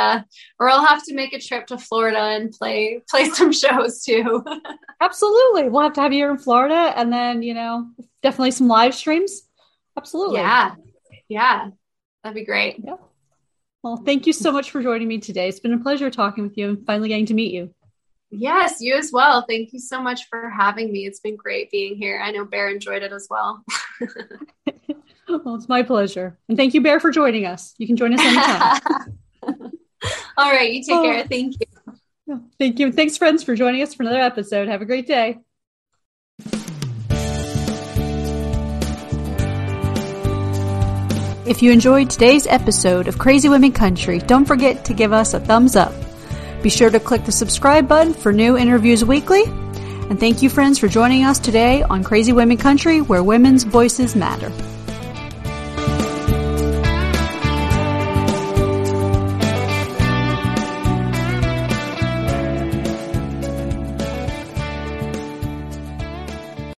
or 0.59 0.69
i'll 0.69 0.85
have 0.85 1.03
to 1.03 1.13
make 1.13 1.33
a 1.33 1.39
trip 1.39 1.67
to 1.67 1.77
florida 1.77 2.17
and 2.17 2.51
play 2.51 3.01
play 3.07 3.25
some 3.29 3.51
shows 3.63 4.03
too. 4.03 4.43
Absolutely. 5.01 5.69
We'll 5.69 5.81
have 5.81 5.93
to 5.93 6.01
have 6.01 6.13
you 6.13 6.19
here 6.19 6.31
in 6.31 6.37
florida 6.37 6.93
and 6.95 7.11
then 7.11 7.43
you 7.43 7.53
know 7.53 7.89
definitely 8.23 8.51
some 8.51 8.67
live 8.67 8.95
streams. 8.95 9.43
Absolutely. 9.97 10.39
Yeah. 10.39 10.75
Yeah. 11.27 11.69
That'd 12.23 12.35
be 12.35 12.45
great. 12.45 12.79
Yeah. 12.83 12.95
Well 13.83 13.97
thank 13.97 14.25
you 14.25 14.33
so 14.33 14.51
much 14.51 14.71
for 14.71 14.81
joining 14.81 15.07
me 15.07 15.19
today. 15.19 15.49
It's 15.49 15.59
been 15.59 15.73
a 15.73 15.79
pleasure 15.79 16.09
talking 16.09 16.43
with 16.43 16.57
you 16.57 16.69
and 16.69 16.85
finally 16.85 17.09
getting 17.09 17.27
to 17.27 17.33
meet 17.33 17.53
you. 17.53 17.73
Yes 18.31 18.77
you 18.79 18.95
as 18.95 19.11
well. 19.11 19.45
Thank 19.47 19.73
you 19.73 19.79
so 19.79 20.01
much 20.01 20.27
for 20.29 20.49
having 20.49 20.91
me. 20.91 21.05
It's 21.05 21.19
been 21.19 21.35
great 21.35 21.69
being 21.69 21.95
here. 21.95 22.19
I 22.23 22.31
know 22.31 22.45
bear 22.45 22.69
enjoyed 22.69 23.03
it 23.03 23.11
as 23.11 23.27
well 23.29 23.63
Well, 25.27 25.55
it's 25.55 25.69
my 25.69 25.83
pleasure. 25.83 26.37
And 26.49 26.57
thank 26.57 26.73
you, 26.73 26.81
Bear, 26.81 26.99
for 26.99 27.11
joining 27.11 27.45
us. 27.45 27.73
You 27.77 27.87
can 27.87 27.95
join 27.95 28.13
us 28.13 28.19
anytime. 28.21 29.19
All 30.37 30.51
right. 30.51 30.73
You 30.73 30.83
take 30.83 30.95
oh. 30.95 31.03
care. 31.03 31.27
Thank 31.27 31.55
you. 31.59 32.43
Thank 32.59 32.79
you. 32.79 32.91
Thanks, 32.91 33.17
friends, 33.17 33.43
for 33.43 33.55
joining 33.55 33.81
us 33.81 33.93
for 33.93 34.03
another 34.03 34.19
episode. 34.19 34.67
Have 34.67 34.81
a 34.81 34.85
great 34.85 35.07
day. 35.07 35.39
If 41.45 41.61
you 41.61 41.71
enjoyed 41.71 42.09
today's 42.09 42.47
episode 42.47 43.09
of 43.09 43.19
Crazy 43.19 43.49
Women 43.49 43.73
Country, 43.73 44.19
don't 44.19 44.45
forget 44.45 44.85
to 44.85 44.93
give 44.93 45.11
us 45.11 45.33
a 45.33 45.41
thumbs 45.41 45.75
up. 45.75 45.93
Be 46.61 46.69
sure 46.69 46.89
to 46.89 47.01
click 47.01 47.25
the 47.25 47.33
subscribe 47.33 47.87
button 47.87 48.13
for 48.13 48.31
new 48.31 48.57
interviews 48.57 49.03
weekly. 49.03 49.43
And 49.43 50.17
thank 50.17 50.41
you, 50.41 50.49
friends, 50.49 50.79
for 50.79 50.87
joining 50.87 51.25
us 51.25 51.39
today 51.39 51.83
on 51.83 52.03
Crazy 52.03 52.31
Women 52.31 52.57
Country, 52.57 53.01
where 53.01 53.23
women's 53.23 53.65
voices 53.65 54.15
matter. 54.15 54.51